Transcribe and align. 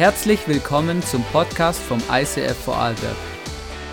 Herzlich 0.00 0.48
willkommen 0.48 1.02
zum 1.02 1.22
Podcast 1.24 1.78
vom 1.78 2.02
ICF 2.10 2.56
Vorarlberg. 2.64 3.18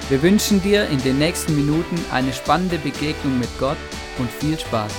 Wir 0.07 0.21
wünschen 0.21 0.61
dir 0.61 0.87
in 0.87 1.03
den 1.03 1.17
nächsten 1.17 1.53
Minuten 1.53 1.99
eine 2.11 2.31
spannende 2.31 2.77
Begegnung 2.77 3.37
mit 3.37 3.49
Gott 3.59 3.75
und 4.17 4.31
viel 4.31 4.57
Spaß. 4.57 4.93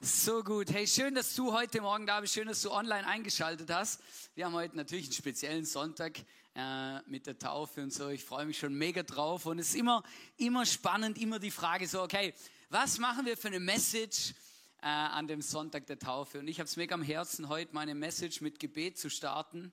So 0.00 0.42
gut. 0.42 0.72
Hey, 0.72 0.86
schön, 0.86 1.14
dass 1.14 1.34
du 1.34 1.52
heute 1.52 1.82
Morgen 1.82 2.06
da 2.06 2.22
bist. 2.22 2.32
Schön, 2.32 2.48
dass 2.48 2.62
du 2.62 2.70
online 2.70 3.06
eingeschaltet 3.06 3.68
hast. 3.70 4.00
Wir 4.34 4.46
haben 4.46 4.54
heute 4.54 4.78
natürlich 4.78 5.04
einen 5.04 5.12
speziellen 5.12 5.66
Sonntag 5.66 6.20
äh, 6.54 7.00
mit 7.06 7.26
der 7.26 7.38
Taufe 7.38 7.82
und 7.82 7.92
so. 7.92 8.08
Ich 8.08 8.24
freue 8.24 8.46
mich 8.46 8.58
schon 8.58 8.72
mega 8.72 9.02
drauf. 9.02 9.44
Und 9.44 9.58
es 9.58 9.68
ist 9.68 9.74
immer, 9.74 10.02
immer 10.38 10.64
spannend, 10.64 11.18
immer 11.18 11.38
die 11.38 11.50
Frage 11.50 11.86
so, 11.86 12.00
okay, 12.02 12.32
was 12.68 12.98
machen 12.98 13.26
wir 13.26 13.36
für 13.36 13.48
eine 13.48 13.60
Message 13.60 14.34
äh, 14.82 14.86
an 14.86 15.28
dem 15.28 15.40
Sonntag 15.40 15.86
der 15.86 15.98
Taufe? 15.98 16.40
Und 16.40 16.48
ich 16.48 16.58
habe 16.58 16.66
es 16.66 16.76
mega 16.76 16.94
am 16.94 17.02
Herzen, 17.02 17.48
heute 17.48 17.72
meine 17.72 17.94
Message 17.94 18.40
mit 18.40 18.58
Gebet 18.58 18.98
zu 18.98 19.08
starten 19.08 19.72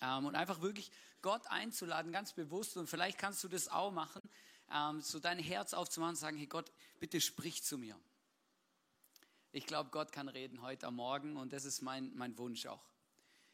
ähm, 0.00 0.26
und 0.26 0.36
einfach 0.36 0.60
wirklich 0.60 0.92
Gott 1.22 1.42
einzuladen, 1.48 2.12
ganz 2.12 2.32
bewusst. 2.32 2.76
Und 2.76 2.88
vielleicht 2.88 3.18
kannst 3.18 3.42
du 3.42 3.48
das 3.48 3.68
auch 3.68 3.90
machen, 3.90 4.22
ähm, 4.72 5.00
so 5.00 5.18
dein 5.18 5.40
Herz 5.40 5.74
aufzumachen 5.74 6.10
und 6.10 6.16
sagen, 6.16 6.36
hey 6.36 6.46
Gott, 6.46 6.70
bitte 7.00 7.20
sprich 7.20 7.64
zu 7.64 7.78
mir. 7.78 7.98
Ich 9.50 9.66
glaube, 9.66 9.90
Gott 9.90 10.12
kann 10.12 10.28
reden 10.28 10.62
heute 10.62 10.86
am 10.86 10.96
Morgen 10.96 11.36
und 11.36 11.52
das 11.52 11.64
ist 11.64 11.82
mein, 11.82 12.14
mein 12.14 12.38
Wunsch 12.38 12.66
auch. 12.66 12.84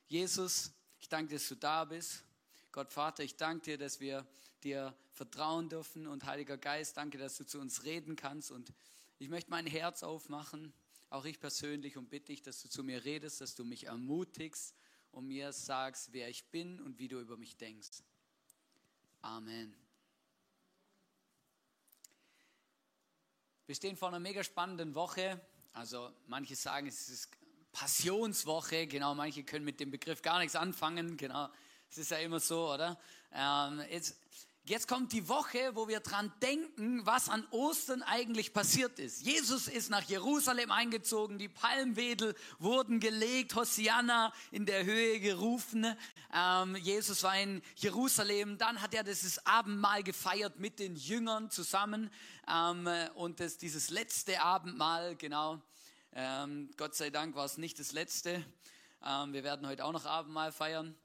Jesus, 0.09 0.73
ich 1.01 1.09
danke 1.09 1.31
dir, 1.31 1.37
dass 1.37 1.49
du 1.49 1.55
da 1.55 1.87
bist. 1.87 2.25
Gott 2.73 2.93
Vater, 2.93 3.23
ich 3.23 3.37
danke 3.37 3.65
dir, 3.65 3.79
dass 3.79 4.01
wir 4.01 4.27
dir 4.65 4.95
vertrauen 5.13 5.69
dürfen 5.69 6.07
und 6.07 6.25
Heiliger 6.25 6.57
Geist, 6.57 6.97
danke, 6.97 7.19
dass 7.19 7.37
du 7.37 7.45
zu 7.45 7.61
uns 7.61 7.85
reden 7.85 8.17
kannst 8.17 8.51
und 8.51 8.73
ich 9.19 9.29
möchte 9.29 9.51
mein 9.51 9.67
Herz 9.67 10.03
aufmachen, 10.03 10.73
auch 11.11 11.25
ich 11.25 11.39
persönlich 11.39 11.97
und 11.97 12.11
bitte 12.11 12.27
dich, 12.27 12.43
dass 12.43 12.63
du 12.63 12.69
zu 12.69 12.83
mir 12.83 13.05
redest, 13.05 13.41
dass 13.41 13.55
du 13.55 13.65
mich 13.65 13.87
ermutigst 13.87 14.75
und 15.13 15.29
mir 15.29 15.53
sagst, 15.53 16.13
wer 16.13 16.29
ich 16.29 16.45
bin 16.47 16.81
und 16.81 16.99
wie 16.99 17.09
du 17.09 17.21
über 17.21 17.37
mich 17.37 17.57
denkst. 17.57 18.03
Amen. 19.23 19.77
Wir 23.67 23.75
stehen 23.75 23.97
vor 23.97 24.09
einer 24.09 24.21
mega 24.21 24.43
spannenden 24.43 24.95
Woche. 24.95 25.41
Also 25.73 26.13
manche 26.27 26.57
sagen, 26.57 26.87
es 26.87 27.09
ist 27.09 27.31
Passionswoche, 27.73 28.87
genau, 28.87 29.15
manche 29.15 29.43
können 29.43 29.65
mit 29.65 29.81
dem 29.81 29.91
Begriff 29.91 30.23
gar 30.23 30.39
nichts 30.39 30.55
anfangen, 30.55 31.17
genau. 31.17 31.49
Es 31.91 31.99
ist 31.99 32.11
ja 32.11 32.19
immer 32.19 32.41
so, 32.41 32.73
oder? 32.73 32.99
Ähm, 33.33 33.83
jetzt, 33.91 34.19
Jetzt 34.67 34.89
kommt 34.89 35.13
die 35.13 35.29
Woche, 35.29 35.77
wo 35.77 35.89
wir 35.89 36.01
dran 36.01 36.33
denken, 36.41 37.05
was 37.05 37.29
an 37.29 37.47
Ostern 37.51 38.03
eigentlich 38.03 38.55
passiert 38.55 38.99
ist. 38.99 39.21
Jesus 39.21 39.69
ist 39.69 39.91
nach 39.91 40.05
Jerusalem 40.05 40.71
eingezogen, 40.71 41.37
die 41.37 41.51
Palmwedel 41.51 42.35
wurden 42.59 42.99
gelegt, 42.99 43.55
Hosianna 43.57 44.33
in 44.53 44.65
der 44.65 44.87
Höhe 44.87 45.21
gerufen. 45.21 45.95
Ähm, 46.33 46.77
Jesus 46.77 47.23
war 47.25 47.39
in 47.39 47.61
Jerusalem, 47.77 48.57
dann 48.57 48.81
hat 48.81 48.95
er 48.95 49.05
dieses 49.05 49.45
Abendmahl 49.45 50.03
gefeiert 50.03 50.59
mit 50.59 50.79
den 50.79 50.97
Jüngern 50.97 51.51
zusammen 51.51 52.11
ähm, 52.49 52.89
und 53.17 53.41
das, 53.41 53.59
dieses 53.59 53.91
letzte 53.91 54.41
Abendmahl, 54.41 55.15
genau. 55.15 55.61
Ähm, 56.15 56.71
Gott 56.79 56.95
sei 56.95 57.11
Dank 57.11 57.37
war 57.37 57.45
es 57.45 57.59
nicht 57.59 57.79
das 57.79 57.93
letzte. 57.93 58.43
Ähm, 59.05 59.35
wir 59.35 59.45
werden 59.45 59.67
heute 59.67 59.85
auch 59.85 59.93
noch 59.93 60.07
Abendmahl 60.07 60.53
feiern 60.53 60.97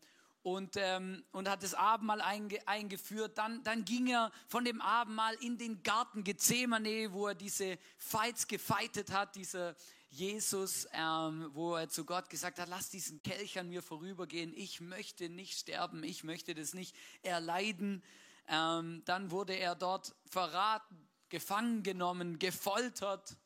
und, 0.41 0.75
ähm, 0.77 1.23
und 1.31 1.49
hat 1.49 1.63
das 1.63 1.73
Abendmahl 1.73 2.21
einge, 2.21 2.65
eingeführt. 2.67 3.37
Dann, 3.37 3.63
dann 3.63 3.85
ging 3.85 4.07
er 4.07 4.31
von 4.47 4.63
dem 4.63 4.81
Abendmahl 4.81 5.35
in 5.35 5.57
den 5.57 5.83
Garten 5.83 6.23
Gethsemane, 6.23 7.11
wo 7.11 7.27
er 7.27 7.35
diese 7.35 7.77
Fights 7.97 8.47
gefeitet 8.47 9.11
hat, 9.11 9.35
dieser 9.35 9.75
Jesus, 10.11 10.87
ähm, 10.93 11.49
wo 11.53 11.75
er 11.75 11.89
zu 11.89 12.03
Gott 12.03 12.29
gesagt 12.29 12.59
hat, 12.59 12.69
lass 12.69 12.89
diesen 12.89 13.21
Kelch 13.21 13.59
an 13.59 13.69
mir 13.69 13.83
vorübergehen, 13.83 14.53
ich 14.55 14.81
möchte 14.81 15.29
nicht 15.29 15.59
sterben, 15.59 16.03
ich 16.03 16.23
möchte 16.23 16.55
das 16.55 16.73
nicht 16.73 16.95
erleiden. 17.21 18.03
Ähm, 18.47 19.03
dann 19.05 19.29
wurde 19.29 19.53
er 19.53 19.75
dort 19.75 20.15
verraten, 20.25 21.07
gefangen 21.29 21.83
genommen, 21.83 22.39
gefoltert, 22.39 23.37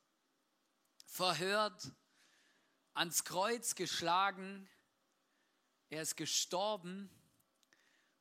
verhört, 1.06 1.92
ans 2.94 3.26
Kreuz 3.26 3.76
geschlagen 3.76 4.70
er 5.94 6.02
ist 6.02 6.18
gestorben 6.18 7.10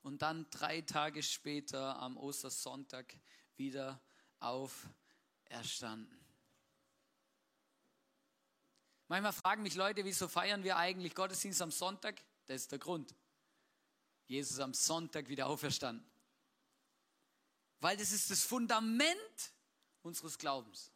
und 0.03 0.21
dann 0.21 0.47
drei 0.51 0.83
Tage 0.83 1.23
später 1.23 1.99
am 1.99 2.19
Ostersonntag 2.19 3.17
wieder 3.57 4.01
auferstanden. 4.41 6.19
Manchmal 9.09 9.33
fragen 9.33 9.63
mich 9.63 9.75
Leute, 9.75 10.05
wieso 10.05 10.29
feiern 10.29 10.63
wir 10.65 10.77
eigentlich 10.77 11.15
Gottesdienst 11.15 11.63
am 11.63 11.71
Sonntag? 11.71 12.23
Das 12.47 12.63
ist 12.63 12.73
der 12.73 12.79
Grund. 12.79 13.15
Jesus 14.27 14.59
am 14.61 14.75
Sonntag 14.75 15.29
wieder 15.29 15.47
auferstanden. 15.47 16.07
Weil 17.81 17.97
das 17.97 18.13
ist 18.13 18.31
das 18.31 18.43
Fundament 18.45 19.53
unseres 20.03 20.39
Glaubens. 20.39 20.93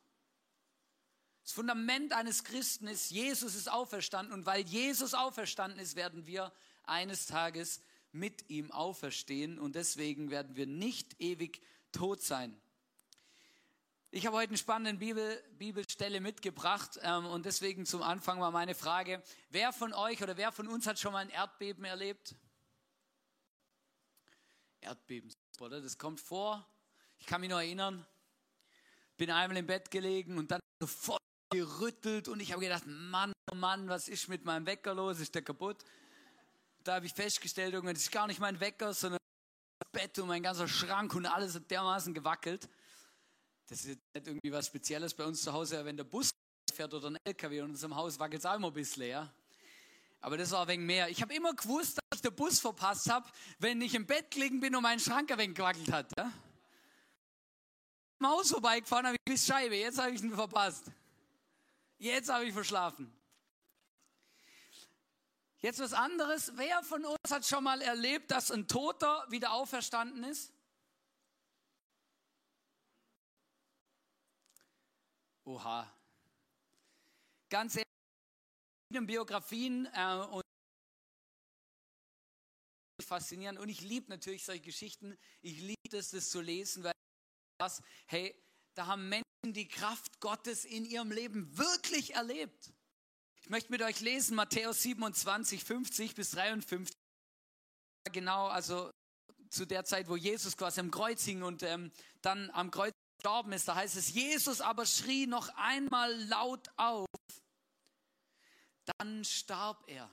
Das 1.47 1.53
Fundament 1.53 2.13
eines 2.13 2.43
Christen 2.43 2.89
ist, 2.89 3.11
Jesus 3.11 3.55
ist 3.55 3.71
auferstanden 3.71 4.35
und 4.35 4.47
weil 4.47 4.67
Jesus 4.67 5.15
auferstanden 5.15 5.79
ist, 5.79 5.95
werden 5.95 6.27
wir 6.27 6.53
eines 6.87 7.27
Tages 7.27 7.81
mit 8.13 8.49
ihm 8.49 8.71
auferstehen 8.71 9.59
und 9.59 9.75
deswegen 9.75 10.31
werden 10.31 10.57
wir 10.57 10.67
nicht 10.67 11.21
ewig 11.21 11.61
tot 11.93 12.23
sein. 12.23 12.59
Ich 14.11 14.25
habe 14.25 14.37
heute 14.37 14.51
eine 14.51 14.59
spannende 14.59 14.99
Bibel, 14.99 15.43
Bibelstelle 15.59 16.21
mitgebracht 16.21 16.99
ähm, 17.03 17.27
und 17.27 17.45
deswegen 17.45 17.85
zum 17.85 18.03
Anfang 18.03 18.39
mal 18.39 18.51
meine 18.51 18.75
Frage, 18.75 19.23
wer 19.51 19.73
von 19.73 19.93
euch 19.93 20.23
oder 20.23 20.37
wer 20.37 20.53
von 20.53 20.69
uns 20.69 20.87
hat 20.87 20.99
schon 20.99 21.13
mal 21.13 21.19
ein 21.19 21.29
Erdbeben 21.29 21.85
erlebt? 21.85 22.35
Erdbeben, 24.81 25.31
oder? 25.61 25.83
Das 25.83 25.99
kommt 25.99 26.21
vor. 26.21 26.67
Ich 27.19 27.27
kann 27.27 27.41
mich 27.41 27.51
noch 27.51 27.59
erinnern, 27.59 28.07
bin 29.17 29.31
einmal 29.31 29.59
im 29.59 29.67
Bett 29.67 29.91
gelegen 29.91 30.39
und 30.39 30.51
dann 30.51 30.61
sofort 30.81 31.21
gerüttelt 31.51 32.29
und 32.29 32.41
ich 32.41 32.53
habe 32.53 32.63
gedacht, 32.63 32.85
Mann, 32.87 33.33
oh 33.51 33.55
Mann, 33.55 33.89
was 33.89 34.09
ist 34.09 34.29
mit 34.29 34.45
meinem 34.45 34.67
Wecker 34.67 34.95
los? 34.95 35.21
Ist 35.21 35.35
der 35.35 35.43
kaputt? 35.43 35.85
Da 36.87 36.95
habe 36.95 37.07
ich 37.07 37.13
festgestellt, 37.13 37.75
das 37.75 37.99
ist 37.99 38.13
gar 38.13 38.29
nicht 38.29 38.39
mein 38.39 38.61
Wecker, 38.61 38.95
sondern 38.95 39.19
das 39.81 39.91
Bett 39.91 40.17
und 40.21 40.29
mein 40.29 40.41
ganzer 40.41 40.69
Schrank 40.69 41.13
und 41.17 41.27
alles 41.27 41.57
hat 41.57 41.69
dermaßen 41.69 42.15
gewackelt. 42.15 42.69
Das 43.67 43.81
ist 43.81 43.89
nicht 43.89 44.01
irgendwie 44.15 44.53
was 44.53 44.69
Spezielles 44.69 45.13
bei 45.13 45.25
uns 45.25 45.43
zu 45.43 45.53
Hause, 45.53 45.85
wenn 45.85 45.97
der 45.97 46.05
Bus 46.05 46.31
fährt 46.73 46.95
oder 46.95 47.09
ein 47.09 47.19
LKW 47.25 47.59
in 47.59 47.65
unserem 47.65 47.97
Haus 47.97 48.21
wackelt 48.21 48.39
es 48.39 48.47
auch 48.47 48.55
immer 48.55 48.69
ein 48.69 48.73
bisschen, 48.73 49.09
ja. 49.09 49.33
Aber 50.21 50.37
das 50.37 50.53
war 50.53 50.63
ein 50.63 50.69
wenig 50.69 50.87
mehr. 50.87 51.09
Ich 51.09 51.21
habe 51.21 51.35
immer 51.35 51.53
gewusst, 51.55 51.97
dass 51.97 52.19
ich 52.19 52.23
den 52.23 52.37
Bus 52.37 52.61
verpasst 52.61 53.11
habe, 53.11 53.29
wenn 53.59 53.81
ich 53.81 53.93
im 53.97 54.07
Bett 54.07 54.31
gelegen 54.31 54.61
bin 54.61 54.77
und 54.77 54.85
mein 54.85 55.01
Schrank 55.01 55.33
ein 55.33 55.39
wenig 55.39 55.57
gewackelt 55.57 55.91
hat. 55.91 56.13
Ja? 56.17 56.33
Im 58.21 58.29
Haus 58.29 58.51
vorbeigefahren, 58.51 59.07
habe 59.07 59.17
ich 59.17 59.25
bis 59.25 59.45
Scheibe, 59.45 59.75
jetzt 59.75 59.99
habe 59.99 60.13
ich 60.13 60.23
ihn 60.23 60.33
verpasst. 60.33 60.85
Jetzt 61.99 62.29
habe 62.29 62.45
ich 62.45 62.53
verschlafen. 62.53 63.13
Jetzt 65.67 65.81
was 65.81 65.95
anderes. 65.95 66.53
Wer 66.55 66.81
von 66.85 67.05
uns 67.05 67.29
hat 67.29 67.45
schon 67.45 67.65
mal 67.65 67.83
erlebt, 67.83 68.31
dass 68.31 68.53
ein 68.53 68.69
Toter 68.69 69.27
wieder 69.31 69.51
auferstanden 69.53 70.23
ist? 70.23 70.53
Oha. 75.45 75.93
Ganz 77.51 77.75
ehrlich, 77.75 77.85
in 78.95 79.07
Biografien 79.09 79.87
äh, 79.93 80.25
und 80.31 80.45
faszinierend 83.03 83.59
und 83.59 83.69
ich 83.69 83.81
liebe 83.81 84.09
natürlich 84.09 84.45
solche 84.45 84.63
Geschichten. 84.63 85.19
Ich 85.43 85.59
liebe 85.59 85.97
es, 85.97 86.13
das 86.13 86.31
zu 86.31 86.41
lesen, 86.41 86.85
weil 86.85 86.95
das, 87.59 87.83
hey, 88.07 88.41
da 88.75 88.87
haben 88.87 89.09
Menschen 89.09 89.53
die 89.53 89.67
Kraft 89.67 90.21
Gottes 90.21 90.65
in 90.65 90.85
ihrem 90.85 91.11
Leben 91.11 91.59
wirklich 91.59 92.15
erlebt. 92.15 92.73
Ich 93.47 93.51
möchte 93.51 93.71
mit 93.71 93.81
euch 93.81 94.01
lesen 94.01 94.35
Matthäus 94.35 94.83
27, 94.83 95.63
50 95.63 96.17
bis 96.17 96.33
53. 96.33 96.93
Genau, 98.11 98.49
also 98.49 98.91
zu 99.51 99.67
der 99.67 99.85
Zeit, 99.85 100.09
wo 100.09 100.17
Jesus 100.17 100.57
quasi 100.57 100.81
am 100.81 100.91
Kreuz 100.91 101.23
hing 101.23 101.45
und 101.45 101.63
ähm, 101.63 101.93
dann 102.23 102.51
am 102.51 102.73
Kreuz 102.73 102.93
gestorben 103.17 103.53
ist. 103.53 103.69
Da 103.69 103.77
heißt 103.77 103.95
es, 103.95 104.13
Jesus 104.13 104.61
aber 104.61 104.85
schrie 104.85 105.29
noch 105.29 105.49
einmal 105.55 106.13
laut 106.25 106.69
auf. 106.77 107.07
Dann 108.99 109.25
starb 109.25 109.85
er. 109.87 110.11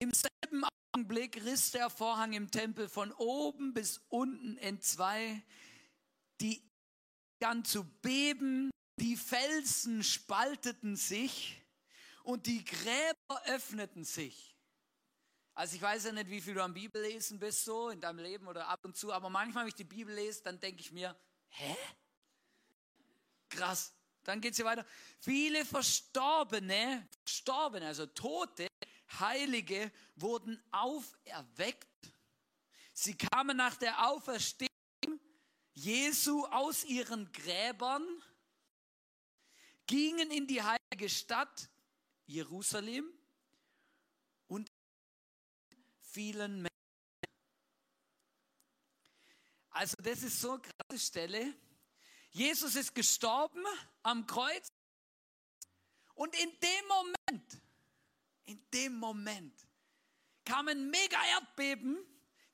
Im 0.00 0.10
selben 0.12 0.64
Augenblick 0.92 1.44
riss 1.44 1.70
der 1.70 1.88
Vorhang 1.88 2.32
im 2.32 2.50
Tempel 2.50 2.88
von 2.88 3.12
oben 3.12 3.74
bis 3.74 4.00
unten 4.08 4.56
in 4.56 4.80
zwei. 4.80 5.40
Die 6.40 6.68
begann 7.38 7.64
zu 7.64 7.84
beben, 7.84 8.72
die 8.96 9.16
Felsen 9.16 10.02
spalteten 10.02 10.96
sich 10.96 11.60
und 12.24 12.46
die 12.46 12.64
Gräber 12.64 13.42
öffneten 13.46 14.04
sich. 14.04 14.56
Also 15.54 15.76
ich 15.76 15.82
weiß 15.82 16.04
ja 16.04 16.12
nicht, 16.12 16.30
wie 16.30 16.40
viel 16.40 16.54
du 16.54 16.62
am 16.62 16.72
Bibellesen 16.72 17.38
bist 17.38 17.64
so 17.64 17.90
in 17.90 18.00
deinem 18.00 18.20
Leben 18.20 18.46
oder 18.48 18.68
ab 18.68 18.84
und 18.84 18.96
zu, 18.96 19.12
aber 19.12 19.28
manchmal, 19.28 19.64
wenn 19.64 19.68
ich 19.68 19.74
die 19.74 19.84
Bibel 19.84 20.14
lese, 20.14 20.42
dann 20.42 20.58
denke 20.60 20.80
ich 20.80 20.92
mir, 20.92 21.14
hä? 21.48 21.76
krass. 23.52 23.94
Dann 24.24 24.40
geht 24.40 24.52
es 24.52 24.56
hier 24.56 24.66
weiter. 24.66 24.86
Viele 25.18 25.64
Verstorbene, 25.64 27.08
Verstorbene, 27.24 27.86
also 27.86 28.06
Tote, 28.06 28.68
Heilige 29.18 29.92
wurden 30.16 30.62
auferweckt. 30.70 31.88
Sie 32.92 33.16
kamen 33.16 33.56
nach 33.56 33.76
der 33.76 34.08
Auferstehung 34.08 34.70
Jesu 35.74 36.44
aus 36.46 36.84
ihren 36.84 37.30
Gräbern, 37.32 38.06
gingen 39.92 40.30
in 40.30 40.46
die 40.46 40.62
heilige 40.62 41.06
Stadt 41.10 41.68
Jerusalem 42.24 43.12
und 44.46 44.72
vielen 46.00 46.62
Menschen. 46.62 46.68
Also 49.68 49.96
das 50.02 50.22
ist 50.22 50.40
so 50.40 50.52
eine 50.52 50.62
krasse 50.62 50.98
Stelle. 50.98 51.54
Jesus 52.30 52.74
ist 52.74 52.94
gestorben 52.94 53.62
am 54.02 54.26
Kreuz 54.26 54.68
und 56.14 56.34
in 56.36 56.50
dem 56.60 56.88
Moment, 56.88 57.62
in 58.46 58.70
dem 58.70 58.94
Moment 58.94 59.68
kam 60.46 60.68
ein 60.68 60.88
mega 60.88 61.22
Erdbeben, 61.34 61.98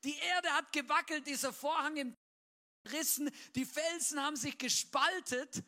die 0.02 0.17
Erde 0.17 0.52
hat 0.55 0.73
gewackelt, 0.73 1.25
dieser 1.29 1.52
Vorhang 1.52 1.99
im 1.99 2.17
Rissen, 2.87 3.31
die 3.55 3.64
Felsen 3.64 4.20
haben 4.20 4.35
sich 4.35 4.58
gespaltet 4.58 5.62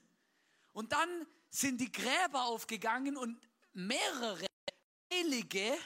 und 0.72 0.90
dann 0.90 1.28
sind 1.50 1.80
die 1.80 1.90
Gräber 1.90 2.44
aufgegangen 2.44 3.16
und 3.16 3.40
mehrere 3.72 4.46
Heilige 5.12 5.76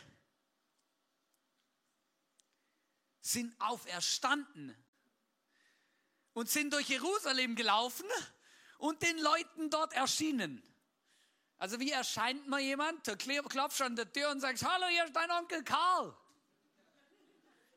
sind 3.21 3.59
auferstanden 3.59 4.77
und 6.35 6.51
sind 6.51 6.73
durch 6.73 6.89
Jerusalem 6.89 7.57
gelaufen 7.57 8.07
und 8.79 9.03
den 9.03 9.19
Leuten 9.19 9.71
dort 9.71 9.95
erschienen. 9.95 10.63
Also 11.57 11.81
wie 11.81 11.91
erscheint 11.91 12.47
man 12.47 12.61
jemand? 12.61 13.07
Der 13.07 13.17
klopft 13.17 13.81
an 13.81 13.97
der 13.97 14.13
Tür 14.13 14.31
und 14.31 14.41
sagt, 14.41 14.63
hallo, 14.63 14.87
hier 14.89 15.05
ist 15.05 15.17
dein 15.17 15.31
Onkel 15.31 15.65
Karl. 15.65 16.15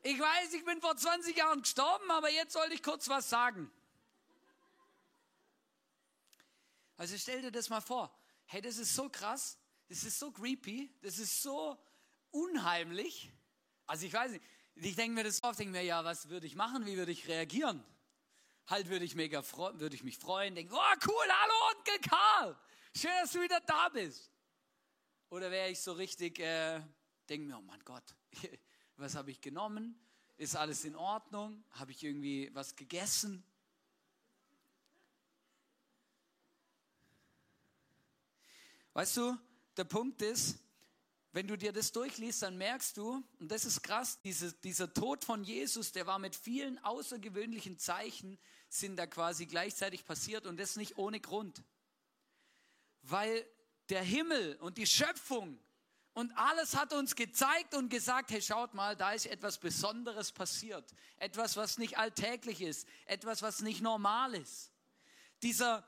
Ich 0.02 0.18
weiß, 0.18 0.52
ich 0.52 0.64
bin 0.64 0.80
vor 0.80 0.96
20 0.96 1.36
Jahren 1.36 1.62
gestorben, 1.62 2.10
aber 2.10 2.30
jetzt 2.30 2.52
sollte 2.52 2.74
ich 2.74 2.82
kurz 2.82 3.08
was 3.08 3.30
sagen. 3.30 3.70
Also 6.98 7.16
stell 7.16 7.40
dir 7.40 7.52
das 7.52 7.70
mal 7.70 7.80
vor. 7.80 8.12
Hey, 8.46 8.60
das 8.60 8.76
ist 8.76 8.92
so 8.94 9.08
krass, 9.08 9.56
das 9.88 10.02
ist 10.02 10.18
so 10.18 10.32
creepy, 10.32 10.92
das 11.00 11.18
ist 11.18 11.42
so 11.42 11.78
unheimlich. 12.32 13.32
Also 13.86 14.04
ich 14.04 14.12
weiß 14.12 14.32
nicht, 14.32 14.44
ich 14.74 14.96
denke 14.96 15.14
mir 15.14 15.24
das 15.24 15.42
oft, 15.44 15.58
denke 15.60 15.72
mir, 15.72 15.82
ja, 15.82 16.04
was 16.04 16.28
würde 16.28 16.46
ich 16.46 16.56
machen, 16.56 16.84
wie 16.86 16.96
würde 16.96 17.12
ich 17.12 17.28
reagieren? 17.28 17.84
Halt 18.66 18.88
würde 18.88 19.04
ich, 19.04 19.14
mega 19.14 19.42
würde 19.78 19.94
ich 19.94 20.02
mich 20.02 20.18
freuen, 20.18 20.56
denke, 20.56 20.74
oh 20.74 20.94
cool, 21.06 21.26
hallo 21.28 21.54
Onkel 21.76 22.00
Karl, 22.00 22.58
schön, 22.94 23.12
dass 23.22 23.30
du 23.30 23.42
wieder 23.42 23.60
da 23.60 23.88
bist. 23.90 24.32
Oder 25.30 25.52
wäre 25.52 25.70
ich 25.70 25.80
so 25.80 25.92
richtig, 25.92 26.40
äh, 26.40 26.82
denke 27.28 27.46
mir, 27.46 27.58
oh 27.58 27.62
mein 27.62 27.84
Gott, 27.84 28.16
was 28.96 29.14
habe 29.14 29.30
ich 29.30 29.40
genommen? 29.40 29.96
Ist 30.36 30.56
alles 30.56 30.84
in 30.84 30.96
Ordnung? 30.96 31.64
Habe 31.70 31.92
ich 31.92 32.02
irgendwie 32.02 32.50
was 32.54 32.74
gegessen? 32.74 33.44
Weißt 38.98 39.16
du, 39.18 39.38
der 39.76 39.84
Punkt 39.84 40.22
ist, 40.22 40.58
wenn 41.30 41.46
du 41.46 41.56
dir 41.56 41.72
das 41.72 41.92
durchliest, 41.92 42.42
dann 42.42 42.58
merkst 42.58 42.96
du, 42.96 43.22
und 43.38 43.48
das 43.48 43.64
ist 43.64 43.84
krass, 43.84 44.20
diese, 44.22 44.52
dieser 44.54 44.92
Tod 44.92 45.24
von 45.24 45.44
Jesus, 45.44 45.92
der 45.92 46.08
war 46.08 46.18
mit 46.18 46.34
vielen 46.34 46.80
außergewöhnlichen 46.80 47.78
Zeichen, 47.78 48.40
sind 48.68 48.96
da 48.96 49.06
quasi 49.06 49.46
gleichzeitig 49.46 50.04
passiert 50.04 50.48
und 50.48 50.58
das 50.58 50.74
nicht 50.74 50.98
ohne 50.98 51.20
Grund. 51.20 51.62
Weil 53.02 53.46
der 53.88 54.02
Himmel 54.02 54.56
und 54.56 54.78
die 54.78 54.86
Schöpfung 54.86 55.60
und 56.12 56.32
alles 56.32 56.74
hat 56.74 56.92
uns 56.92 57.14
gezeigt 57.14 57.76
und 57.76 57.90
gesagt, 57.90 58.32
hey, 58.32 58.42
schaut 58.42 58.74
mal, 58.74 58.96
da 58.96 59.12
ist 59.12 59.26
etwas 59.26 59.58
Besonderes 59.58 60.32
passiert. 60.32 60.92
Etwas, 61.18 61.56
was 61.56 61.78
nicht 61.78 61.98
alltäglich 61.98 62.60
ist. 62.62 62.88
Etwas, 63.06 63.42
was 63.42 63.60
nicht 63.60 63.80
normal 63.80 64.34
ist. 64.34 64.72
Dieser, 65.44 65.86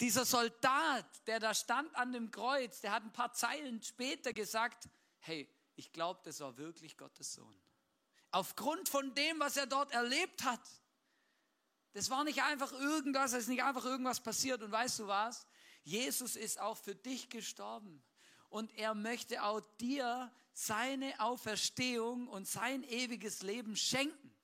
dieser 0.00 0.24
Soldat, 0.24 1.06
der 1.26 1.40
da 1.40 1.54
stand 1.54 1.94
an 1.94 2.12
dem 2.12 2.30
Kreuz, 2.30 2.80
der 2.80 2.92
hat 2.92 3.04
ein 3.04 3.12
paar 3.12 3.32
Zeilen 3.32 3.82
später 3.82 4.32
gesagt, 4.32 4.88
hey, 5.18 5.48
ich 5.76 5.92
glaube, 5.92 6.20
das 6.24 6.40
war 6.40 6.56
wirklich 6.56 6.96
Gottes 6.96 7.34
Sohn. 7.34 7.54
Aufgrund 8.30 8.88
von 8.88 9.14
dem, 9.14 9.40
was 9.40 9.56
er 9.56 9.66
dort 9.66 9.92
erlebt 9.92 10.44
hat. 10.44 10.60
Das 11.92 12.08
war 12.10 12.22
nicht 12.22 12.42
einfach 12.42 12.72
irgendwas, 12.72 13.32
es 13.32 13.42
ist 13.42 13.48
nicht 13.48 13.62
einfach 13.62 13.84
irgendwas 13.84 14.20
passiert. 14.20 14.62
Und 14.62 14.70
weißt 14.70 15.00
du 15.00 15.06
was? 15.06 15.46
Jesus 15.82 16.36
ist 16.36 16.60
auch 16.60 16.76
für 16.76 16.94
dich 16.94 17.28
gestorben 17.28 18.02
und 18.48 18.72
er 18.76 18.94
möchte 18.94 19.42
auch 19.42 19.60
dir 19.80 20.30
seine 20.52 21.18
Auferstehung 21.20 22.28
und 22.28 22.46
sein 22.46 22.82
ewiges 22.84 23.42
Leben 23.42 23.76
schenken. 23.76 24.34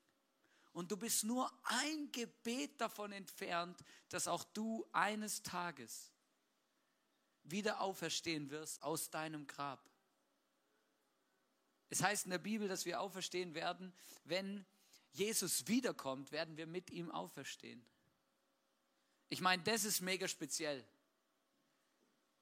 Und 0.76 0.90
du 0.90 0.98
bist 0.98 1.24
nur 1.24 1.50
ein 1.64 2.12
Gebet 2.12 2.78
davon 2.82 3.10
entfernt, 3.10 3.82
dass 4.10 4.28
auch 4.28 4.44
du 4.44 4.86
eines 4.92 5.42
Tages 5.42 6.12
wieder 7.44 7.80
auferstehen 7.80 8.50
wirst 8.50 8.82
aus 8.82 9.08
deinem 9.08 9.46
Grab. 9.46 9.82
Es 11.88 12.02
heißt 12.02 12.26
in 12.26 12.30
der 12.30 12.36
Bibel, 12.36 12.68
dass 12.68 12.84
wir 12.84 13.00
auferstehen 13.00 13.54
werden, 13.54 13.90
wenn 14.24 14.66
Jesus 15.12 15.66
wiederkommt, 15.66 16.30
werden 16.30 16.58
wir 16.58 16.66
mit 16.66 16.90
ihm 16.90 17.10
auferstehen. 17.10 17.82
Ich 19.30 19.40
meine, 19.40 19.62
das 19.62 19.84
ist 19.84 20.02
mega 20.02 20.28
speziell. 20.28 20.86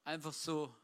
Einfach 0.03 0.33
so 0.33 0.75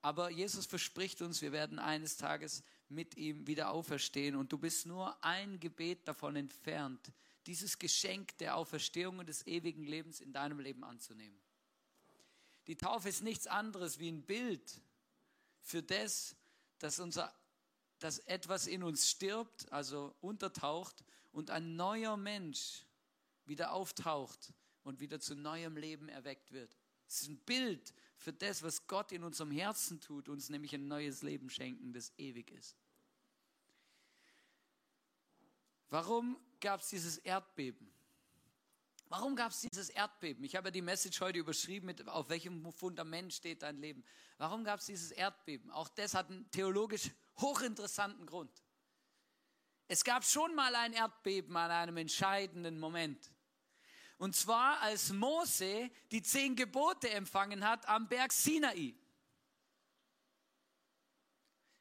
aber 0.00 0.30
Jesus 0.30 0.66
verspricht 0.66 1.22
uns, 1.22 1.42
wir 1.42 1.52
werden 1.52 1.78
eines 1.78 2.16
Tages 2.16 2.62
mit 2.88 3.16
ihm 3.16 3.46
wieder 3.46 3.70
auferstehen. 3.70 4.36
Und 4.36 4.52
du 4.52 4.58
bist 4.58 4.86
nur 4.86 5.22
ein 5.24 5.60
Gebet 5.60 6.06
davon 6.06 6.36
entfernt, 6.36 7.12
dieses 7.46 7.78
Geschenk 7.78 8.36
der 8.38 8.56
Auferstehung 8.56 9.18
und 9.18 9.28
des 9.28 9.46
ewigen 9.46 9.84
Lebens 9.84 10.20
in 10.20 10.32
deinem 10.32 10.60
Leben 10.60 10.84
anzunehmen. 10.84 11.40
Die 12.66 12.76
Taufe 12.76 13.08
ist 13.08 13.22
nichts 13.22 13.46
anderes 13.46 13.98
wie 13.98 14.10
ein 14.10 14.22
Bild 14.22 14.82
für 15.62 15.82
das, 15.82 16.36
dass, 16.78 16.98
unser, 16.98 17.34
dass 17.98 18.18
etwas 18.20 18.66
in 18.66 18.82
uns 18.82 19.10
stirbt, 19.10 19.72
also 19.72 20.14
untertaucht 20.20 21.04
und 21.32 21.50
ein 21.50 21.76
neuer 21.76 22.16
Mensch 22.16 22.84
wieder 23.46 23.72
auftaucht 23.72 24.52
und 24.82 25.00
wieder 25.00 25.20
zu 25.20 25.34
neuem 25.34 25.76
Leben 25.76 26.08
erweckt 26.08 26.52
wird. 26.52 26.76
Es 27.06 27.22
ist 27.22 27.28
ein 27.28 27.38
Bild 27.38 27.94
für 28.18 28.32
das, 28.32 28.62
was 28.62 28.86
Gott 28.86 29.12
in 29.12 29.22
unserem 29.22 29.50
Herzen 29.50 30.00
tut, 30.00 30.28
uns 30.28 30.50
nämlich 30.50 30.74
ein 30.74 30.88
neues 30.88 31.22
Leben 31.22 31.48
schenken, 31.48 31.92
das 31.92 32.12
ewig 32.18 32.50
ist. 32.50 32.76
Warum 35.88 36.36
gab 36.60 36.80
es 36.80 36.88
dieses 36.88 37.18
Erdbeben? 37.18 37.90
Warum 39.08 39.36
gab 39.36 39.52
es 39.52 39.60
dieses 39.60 39.88
Erdbeben? 39.88 40.44
Ich 40.44 40.54
habe 40.54 40.66
ja 40.68 40.70
die 40.70 40.82
Message 40.82 41.18
heute 41.20 41.38
überschrieben 41.38 41.86
mit, 41.86 42.06
auf 42.08 42.28
welchem 42.28 42.70
Fundament 42.72 43.32
steht 43.32 43.62
dein 43.62 43.78
Leben. 43.78 44.04
Warum 44.36 44.64
gab 44.64 44.80
es 44.80 44.86
dieses 44.86 45.12
Erdbeben? 45.12 45.70
Auch 45.70 45.88
das 45.88 46.12
hat 46.12 46.28
einen 46.28 46.50
theologisch 46.50 47.10
hochinteressanten 47.38 48.26
Grund. 48.26 48.50
Es 49.86 50.04
gab 50.04 50.24
schon 50.24 50.54
mal 50.54 50.74
ein 50.74 50.92
Erdbeben 50.92 51.56
an 51.56 51.70
einem 51.70 51.96
entscheidenden 51.96 52.78
Moment. 52.78 53.30
Und 54.18 54.34
zwar 54.34 54.80
als 54.80 55.12
Mose 55.12 55.90
die 56.10 56.22
zehn 56.22 56.56
Gebote 56.56 57.08
empfangen 57.10 57.66
hat 57.66 57.88
am 57.88 58.08
Berg 58.08 58.32
Sinai. 58.32 58.94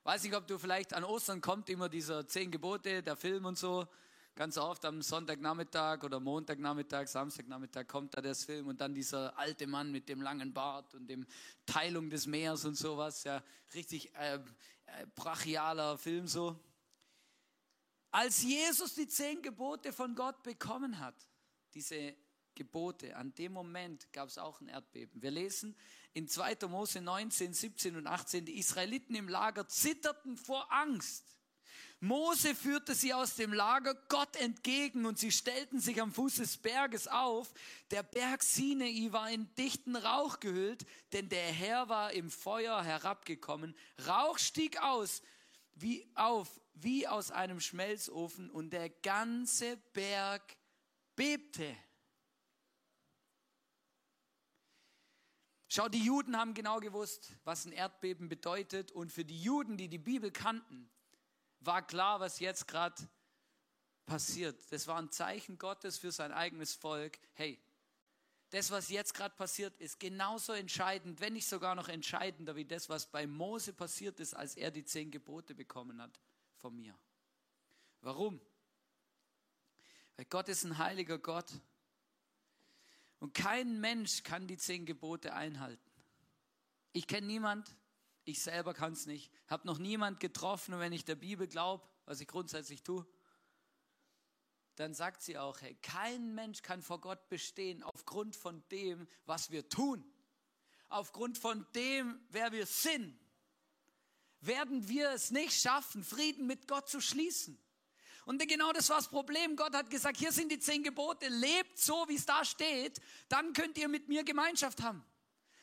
Weiß 0.03 0.23
nicht, 0.23 0.35
ob 0.35 0.47
du 0.47 0.57
vielleicht 0.57 0.93
an 0.93 1.03
Ostern 1.03 1.41
kommt 1.41 1.69
immer 1.69 1.89
dieser 1.89 2.27
zehn 2.27 2.49
Gebote, 2.49 3.03
der 3.03 3.15
Film 3.15 3.45
und 3.45 3.57
so. 3.57 3.87
Ganz 4.35 4.57
oft 4.59 4.85
am 4.85 5.01
Sonntagnachmittag 5.01 6.03
oder 6.03 6.19
Montagnachmittag, 6.19 7.07
Samstagnachmittag 7.07 7.87
kommt 7.87 8.15
da 8.15 8.21
das 8.21 8.45
Film 8.45 8.67
und 8.67 8.79
dann 8.79 8.93
dieser 8.93 9.35
alte 9.37 9.65
Mann 9.65 9.91
mit 9.91 10.07
dem 10.07 10.21
langen 10.21 10.53
Bart 10.53 10.93
und 10.93 11.07
dem 11.07 11.25
Teilung 11.65 12.11
des 12.11 12.27
Meers 12.27 12.63
und 12.63 12.75
sowas. 12.75 13.23
Ja, 13.23 13.43
richtig 13.73 14.13
äh, 14.15 14.35
äh, 14.35 15.07
brachialer 15.15 15.97
Film 15.97 16.27
so. 16.27 16.55
Als 18.11 18.43
Jesus 18.43 18.93
die 18.93 19.07
zehn 19.07 19.41
Gebote 19.41 19.91
von 19.91 20.13
Gott 20.13 20.43
bekommen 20.43 20.99
hat, 20.99 21.15
diese 21.73 22.15
Gebote. 22.57 23.15
An 23.15 23.33
dem 23.35 23.53
Moment 23.53 24.11
gab 24.11 24.27
es 24.27 24.37
auch 24.37 24.59
ein 24.59 24.67
Erdbeben. 24.67 25.21
Wir 25.21 25.31
lesen 25.31 25.77
in 26.13 26.27
2. 26.27 26.67
Mose 26.67 26.99
19, 26.99 27.53
17 27.53 27.95
und 27.95 28.07
18, 28.07 28.45
die 28.45 28.57
Israeliten 28.57 29.15
im 29.15 29.29
Lager 29.29 29.67
zitterten 29.67 30.37
vor 30.37 30.69
Angst. 30.73 31.23
Mose 31.99 32.55
führte 32.55 32.95
sie 32.95 33.13
aus 33.13 33.35
dem 33.35 33.53
Lager 33.53 33.95
Gott 34.09 34.35
entgegen 34.35 35.05
und 35.05 35.17
sie 35.17 35.31
stellten 35.31 35.79
sich 35.79 36.01
am 36.01 36.11
Fuß 36.11 36.35
des 36.35 36.57
Berges 36.57 37.07
auf. 37.07 37.53
Der 37.91 38.03
Berg 38.03 38.43
Sinai 38.43 39.07
war 39.11 39.29
in 39.29 39.53
dichten 39.55 39.95
Rauch 39.95 40.39
gehüllt, 40.39 40.85
denn 41.13 41.29
der 41.29 41.51
Herr 41.51 41.89
war 41.89 42.11
im 42.11 42.29
Feuer 42.29 42.83
herabgekommen. 42.83 43.75
Rauch 44.07 44.37
stieg 44.39 44.81
aus, 44.81 45.21
wie 45.75 46.07
auf, 46.15 46.49
wie 46.73 47.07
aus 47.07 47.31
einem 47.31 47.59
Schmelzofen 47.59 48.49
und 48.49 48.71
der 48.71 48.89
ganze 48.89 49.77
Berg 49.93 50.57
bebte. 51.15 51.75
Schau, 55.69 55.89
die 55.89 56.03
Juden 56.03 56.37
haben 56.37 56.53
genau 56.53 56.79
gewusst, 56.79 57.33
was 57.43 57.65
ein 57.65 57.73
Erdbeben 57.73 58.29
bedeutet. 58.29 58.91
Und 58.91 59.11
für 59.11 59.25
die 59.25 59.41
Juden, 59.41 59.77
die 59.77 59.89
die 59.89 59.97
Bibel 59.97 60.31
kannten, 60.31 60.89
war 61.59 61.85
klar, 61.85 62.19
was 62.19 62.39
jetzt 62.39 62.67
gerade 62.67 62.95
passiert. 64.05 64.59
Das 64.71 64.87
war 64.87 64.97
ein 64.97 65.11
Zeichen 65.11 65.57
Gottes 65.57 65.97
für 65.97 66.11
sein 66.11 66.31
eigenes 66.31 66.73
Volk. 66.73 67.19
Hey, 67.33 67.59
das, 68.51 68.71
was 68.71 68.89
jetzt 68.89 69.13
gerade 69.13 69.35
passiert, 69.35 69.77
ist 69.81 69.99
genauso 69.99 70.53
entscheidend, 70.53 71.19
wenn 71.19 71.33
nicht 71.33 71.47
sogar 71.47 71.75
noch 71.75 71.89
entscheidender, 71.89 72.55
wie 72.55 72.63
das, 72.63 72.87
was 72.87 73.05
bei 73.05 73.27
Mose 73.27 73.73
passiert 73.73 74.21
ist, 74.21 74.33
als 74.33 74.55
er 74.55 74.71
die 74.71 74.85
zehn 74.85 75.11
Gebote 75.11 75.53
bekommen 75.53 76.01
hat 76.01 76.17
von 76.55 76.73
mir. 76.73 76.97
Warum? 78.01 78.39
Weil 80.15 80.25
Gott 80.25 80.47
ist 80.47 80.63
ein 80.63 80.77
heiliger 80.77 81.17
Gott. 81.17 81.51
Und 83.19 83.33
kein 83.33 83.79
Mensch 83.79 84.23
kann 84.23 84.47
die 84.47 84.57
zehn 84.57 84.85
Gebote 84.85 85.33
einhalten. 85.33 85.91
Ich 86.93 87.07
kenne 87.07 87.27
niemand, 87.27 87.75
ich 88.25 88.41
selber 88.41 88.73
kann 88.73 88.93
es 88.93 89.05
nicht, 89.05 89.31
habe 89.47 89.65
noch 89.65 89.77
niemand 89.77 90.19
getroffen 90.19 90.73
und 90.73 90.79
wenn 90.79 90.93
ich 90.93 91.05
der 91.05 91.15
Bibel 91.15 91.47
glaube, 91.47 91.87
was 92.05 92.21
ich 92.21 92.27
grundsätzlich 92.27 92.83
tue, 92.83 93.07
dann 94.75 94.93
sagt 94.93 95.23
sie 95.23 95.37
auch, 95.37 95.59
hey, 95.61 95.75
kein 95.81 96.35
Mensch 96.35 96.61
kann 96.61 96.81
vor 96.83 97.01
Gott 97.01 97.29
bestehen 97.29 97.81
aufgrund 97.81 98.35
von 98.35 98.63
dem, 98.69 99.07
was 99.25 99.49
wir 99.49 99.67
tun. 99.69 100.03
Aufgrund 100.89 101.37
von 101.37 101.65
dem, 101.73 102.19
wer 102.29 102.51
wir 102.51 102.65
sind, 102.65 103.17
werden 104.39 104.87
wir 104.87 105.11
es 105.11 105.31
nicht 105.31 105.53
schaffen, 105.53 106.03
Frieden 106.03 106.45
mit 106.45 106.67
Gott 106.67 106.87
zu 106.87 107.01
schließen. 107.01 107.59
Und 108.27 108.45
genau 108.45 108.73
das 108.73 108.89
war 108.89 108.97
das 108.97 109.07
Problem. 109.07 109.55
Gott 109.55 109.73
hat 109.73 109.89
gesagt, 109.89 110.17
hier 110.17 110.33
sind 110.33 110.51
die 110.51 110.59
zehn 110.59 110.83
Gebote, 110.83 111.29
lebt 111.29 111.79
so, 111.79 112.03
wie 112.09 112.15
es 112.15 112.25
da 112.25 112.43
steht, 112.43 112.99
dann 113.29 113.53
könnt 113.53 113.77
ihr 113.77 113.87
mit 113.87 114.09
mir 114.09 114.25
Gemeinschaft 114.25 114.83
haben. 114.83 115.01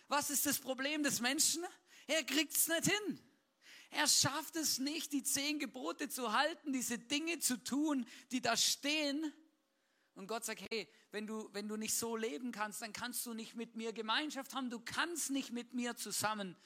Was 0.09 0.31
ist 0.31 0.47
das 0.47 0.59
Problem 0.59 1.03
des 1.03 1.21
Menschen? 1.21 1.63
Er 2.07 2.25
kriegt 2.25 2.57
es 2.57 2.67
nicht 2.67 2.87
hin. 2.87 3.21
Er 3.91 4.09
schafft 4.09 4.57
es 4.57 4.79
nicht, 4.79 5.13
die 5.13 5.23
zehn 5.23 5.59
Gebote 5.59 6.09
zu 6.09 6.33
halten, 6.33 6.73
diese 6.73 6.99
Dinge 6.99 7.39
zu 7.39 7.63
tun, 7.63 8.07
die 8.33 8.41
da 8.41 8.57
stehen. 8.57 9.31
Und 10.15 10.27
Gott 10.27 10.47
sagt, 10.47 10.63
hey, 10.71 10.89
wenn 11.11 11.27
du, 11.27 11.51
wenn 11.53 11.69
du 11.69 11.77
nicht 11.77 11.95
so 11.95 12.17
leben 12.17 12.51
kannst, 12.51 12.81
dann 12.81 12.95
kannst 12.95 13.27
du 13.27 13.35
nicht 13.35 13.57
mit 13.57 13.77
mir 13.77 13.93
Gemeinschaft 13.93 14.55
haben. 14.55 14.71
Du 14.71 14.81
kannst 14.81 15.29
nicht 15.29 15.53
mit 15.53 15.75
mir 15.75 15.97
zusammen 15.97 16.57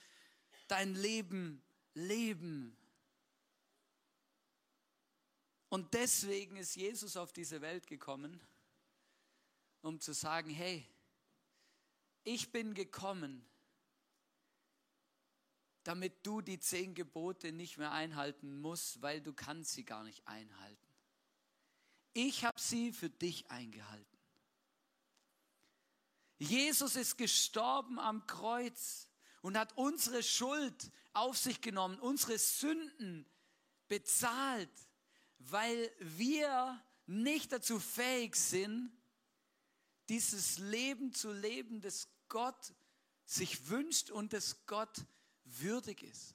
dein 0.69 0.95
Leben 0.95 1.61
leben. 1.95 2.78
Und 5.69 5.93
deswegen 5.95 6.57
ist 6.57 6.77
Jesus 6.77 7.17
auf 7.17 7.33
diese 7.33 7.61
Welt 7.61 7.87
gekommen, 7.87 8.41
um 9.83 10.01
zu 10.01 10.13
sagen, 10.13 10.51
hey, 10.51 10.87
ich 12.25 12.53
bin 12.53 12.75
gekommen, 12.75 13.47
damit 15.85 16.27
du 16.27 16.41
die 16.41 16.59
zehn 16.59 16.95
Gebote 16.95 17.53
nicht 17.53 17.79
mehr 17.79 17.93
einhalten 17.93 18.61
musst, 18.61 19.01
weil 19.03 19.21
du 19.21 19.33
kannst 19.33 19.73
sie 19.73 19.85
gar 19.85 20.05
nicht 20.05 20.27
einhalten. 20.27 20.95
Ich 22.13 22.45
habe 22.45 22.61
sie 22.61 22.93
für 22.93 23.11
dich 23.11 23.51
eingehalten. 23.51 24.19
Jesus 26.39 26.97
ist 26.97 27.17
gestorben 27.17 27.99
am 27.99 28.27
Kreuz 28.27 29.09
und 29.43 29.57
hat 29.57 29.77
unsere 29.77 30.23
Schuld 30.23 30.91
auf 31.13 31.37
sich 31.37 31.61
genommen, 31.61 31.99
unsere 31.99 32.39
Sünden 32.39 33.27
bezahlt 33.89 34.88
weil 35.51 35.91
wir 36.01 36.83
nicht 37.07 37.53
dazu 37.53 37.79
fähig 37.79 38.37
sind, 38.37 38.93
dieses 40.09 40.59
Leben 40.59 41.13
zu 41.13 41.33
leben, 41.33 41.81
das 41.81 42.09
Gott 42.29 42.75
sich 43.25 43.69
wünscht 43.69 44.11
und 44.11 44.33
das 44.33 44.65
Gott 44.67 45.05
würdig 45.45 46.03
ist. 46.03 46.35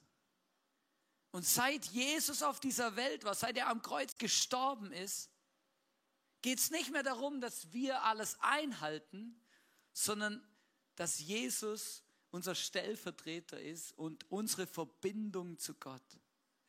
Und 1.32 1.44
seit 1.44 1.86
Jesus 1.86 2.42
auf 2.42 2.60
dieser 2.60 2.94
Welt 2.94 3.24
war, 3.24 3.34
seit 3.34 3.56
er 3.56 3.68
am 3.68 3.82
Kreuz 3.82 4.16
gestorben 4.18 4.92
ist, 4.92 5.30
geht 6.42 6.58
es 6.58 6.70
nicht 6.70 6.92
mehr 6.92 7.02
darum, 7.02 7.40
dass 7.40 7.72
wir 7.72 8.02
alles 8.04 8.36
einhalten, 8.40 9.40
sondern 9.92 10.46
dass 10.94 11.18
Jesus 11.18 12.04
unser 12.30 12.54
Stellvertreter 12.54 13.60
ist 13.60 13.92
und 13.92 14.30
unsere 14.30 14.66
Verbindung 14.66 15.58
zu 15.58 15.74
Gott. 15.74 16.20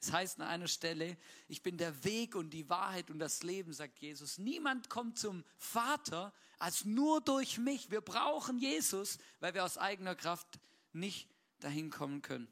Es 0.06 0.12
heißt 0.12 0.40
an 0.40 0.48
einer 0.48 0.68
Stelle, 0.68 1.18
ich 1.48 1.64
bin 1.64 1.80
der 1.80 2.04
Weg 2.04 2.36
und 2.36 2.52
die 2.52 2.70
Wahrheit 2.70 3.10
und 3.10 3.18
das 3.18 3.42
Leben, 3.42 3.74
sagt 3.74 3.98
Jesus. 3.98 4.38
Niemand 4.38 4.88
kommt 4.88 5.18
zum 5.18 5.44
Vater 5.58 6.32
als 6.60 6.86
nur 6.86 7.22
durch 7.22 7.58
mich. 7.58 7.90
Wir 7.90 8.02
brauchen 8.02 8.60
Jesus, 8.60 9.18
weil 9.40 9.56
wir 9.56 9.66
aus 9.66 9.80
eigener 9.80 10.14
Kraft 10.14 10.60
nicht 10.94 11.28
dahin 11.60 11.90
kommen 11.90 12.22
können. 12.22 12.48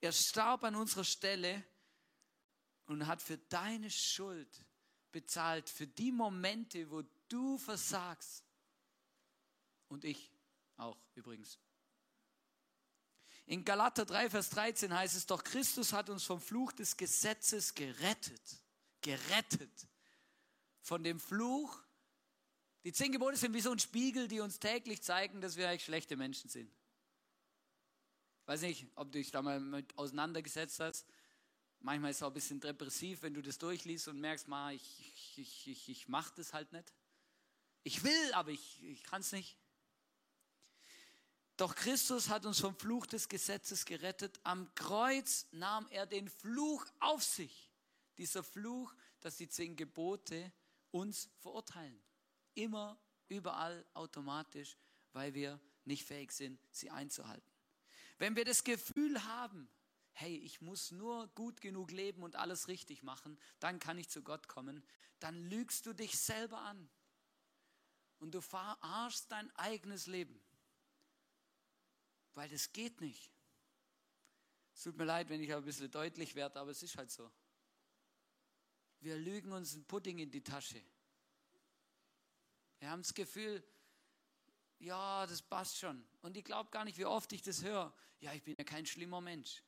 Er 0.00 0.12
starb 0.12 0.64
an 0.64 0.74
unserer 0.74 1.04
Stelle 1.04 1.62
und 2.86 3.06
hat 3.06 3.20
für 3.20 3.36
deine 3.36 3.90
Schuld 3.90 4.64
bezahlt, 5.12 5.68
für 5.68 5.86
die 5.86 6.10
Momente, 6.10 6.90
wo 6.90 7.02
du 7.28 7.58
versagst. 7.58 8.46
Und 9.88 10.06
ich 10.06 10.32
auch 10.78 10.96
übrigens. 11.16 11.58
In 13.52 13.66
Galater 13.66 14.06
3, 14.06 14.30
Vers 14.30 14.48
13 14.48 14.94
heißt 14.94 15.14
es 15.14 15.26
doch, 15.26 15.44
Christus 15.44 15.92
hat 15.92 16.08
uns 16.08 16.24
vom 16.24 16.40
Fluch 16.40 16.72
des 16.72 16.96
Gesetzes 16.96 17.74
gerettet. 17.74 18.40
Gerettet. 19.02 19.88
Von 20.80 21.04
dem 21.04 21.20
Fluch. 21.20 21.78
Die 22.82 22.94
zehn 22.94 23.12
Gebote 23.12 23.36
sind 23.36 23.52
wie 23.52 23.60
so 23.60 23.70
ein 23.70 23.78
Spiegel, 23.78 24.26
die 24.26 24.40
uns 24.40 24.58
täglich 24.58 25.02
zeigen, 25.02 25.42
dass 25.42 25.58
wir 25.58 25.68
eigentlich 25.68 25.84
schlechte 25.84 26.16
Menschen 26.16 26.48
sind. 26.48 26.74
Weiß 28.46 28.62
nicht, 28.62 28.86
ob 28.94 29.12
du 29.12 29.18
dich 29.18 29.30
da 29.30 29.42
mal 29.42 29.60
mit 29.60 29.98
auseinandergesetzt 29.98 30.80
hast. 30.80 31.06
Manchmal 31.80 32.12
ist 32.12 32.16
es 32.16 32.22
auch 32.22 32.28
ein 32.28 32.32
bisschen 32.32 32.58
depressiv, 32.58 33.20
wenn 33.20 33.34
du 33.34 33.42
das 33.42 33.58
durchliest 33.58 34.08
und 34.08 34.18
merkst, 34.18 34.48
ma, 34.48 34.72
ich, 34.72 35.36
ich, 35.36 35.68
ich, 35.68 35.88
ich 35.90 36.08
mache 36.08 36.32
das 36.36 36.54
halt 36.54 36.72
nicht. 36.72 36.90
Ich 37.82 38.02
will, 38.02 38.32
aber 38.32 38.50
ich, 38.50 38.82
ich 38.82 39.02
kann 39.02 39.20
es 39.20 39.30
nicht. 39.30 39.58
Doch 41.62 41.76
Christus 41.76 42.28
hat 42.28 42.44
uns 42.44 42.58
vom 42.58 42.74
Fluch 42.74 43.06
des 43.06 43.28
Gesetzes 43.28 43.84
gerettet. 43.84 44.40
Am 44.42 44.74
Kreuz 44.74 45.46
nahm 45.52 45.86
er 45.90 46.06
den 46.06 46.28
Fluch 46.28 46.84
auf 46.98 47.22
sich. 47.22 47.70
Dieser 48.18 48.42
Fluch, 48.42 48.92
dass 49.20 49.36
die 49.36 49.48
zehn 49.48 49.76
Gebote 49.76 50.52
uns 50.90 51.30
verurteilen. 51.38 52.02
Immer, 52.54 52.98
überall, 53.28 53.86
automatisch, 53.94 54.76
weil 55.12 55.34
wir 55.34 55.60
nicht 55.84 56.04
fähig 56.04 56.32
sind, 56.32 56.58
sie 56.72 56.90
einzuhalten. 56.90 57.48
Wenn 58.18 58.34
wir 58.34 58.44
das 58.44 58.64
Gefühl 58.64 59.22
haben, 59.22 59.68
hey, 60.14 60.34
ich 60.38 60.62
muss 60.62 60.90
nur 60.90 61.28
gut 61.36 61.60
genug 61.60 61.92
leben 61.92 62.24
und 62.24 62.34
alles 62.34 62.66
richtig 62.66 63.04
machen, 63.04 63.38
dann 63.60 63.78
kann 63.78 63.98
ich 63.98 64.08
zu 64.08 64.22
Gott 64.22 64.48
kommen, 64.48 64.84
dann 65.20 65.40
lügst 65.44 65.86
du 65.86 65.92
dich 65.92 66.18
selber 66.18 66.58
an. 66.58 66.90
Und 68.18 68.34
du 68.34 68.40
verarschst 68.40 69.30
dein 69.30 69.54
eigenes 69.54 70.08
Leben 70.08 70.42
weil 72.34 72.48
das 72.48 72.72
geht 72.72 73.00
nicht. 73.00 73.30
Es 74.74 74.82
tut 74.82 74.96
mir 74.96 75.04
leid, 75.04 75.28
wenn 75.28 75.42
ich 75.42 75.52
ein 75.52 75.64
bisschen 75.64 75.90
deutlich 75.90 76.34
werde, 76.34 76.58
aber 76.58 76.70
es 76.70 76.82
ist 76.82 76.96
halt 76.96 77.10
so. 77.10 77.30
Wir 79.00 79.16
lügen 79.16 79.52
uns 79.52 79.74
einen 79.74 79.84
Pudding 79.84 80.18
in 80.18 80.30
die 80.30 80.42
Tasche. 80.42 80.82
Wir 82.78 82.90
haben 82.90 83.02
das 83.02 83.14
Gefühl, 83.14 83.62
ja, 84.78 85.26
das 85.26 85.42
passt 85.42 85.78
schon. 85.78 86.04
Und 86.22 86.36
ich 86.36 86.44
glaube 86.44 86.70
gar 86.70 86.84
nicht, 86.84 86.98
wie 86.98 87.04
oft 87.04 87.32
ich 87.32 87.42
das 87.42 87.62
höre. 87.62 87.94
Ja, 88.20 88.32
ich 88.32 88.42
bin 88.42 88.54
ja 88.58 88.64
kein 88.64 88.86
schlimmer 88.86 89.20
Mensch. 89.20 89.62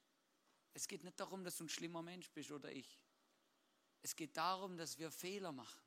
Es 0.72 0.88
geht 0.88 1.04
nicht 1.04 1.20
darum, 1.20 1.44
dass 1.44 1.58
du 1.58 1.64
ein 1.64 1.68
schlimmer 1.68 2.02
Mensch 2.02 2.30
bist 2.32 2.50
oder 2.50 2.72
ich. 2.72 3.00
Es 4.02 4.16
geht 4.16 4.36
darum, 4.36 4.76
dass 4.76 4.98
wir 4.98 5.10
Fehler 5.10 5.52
machen. 5.52 5.82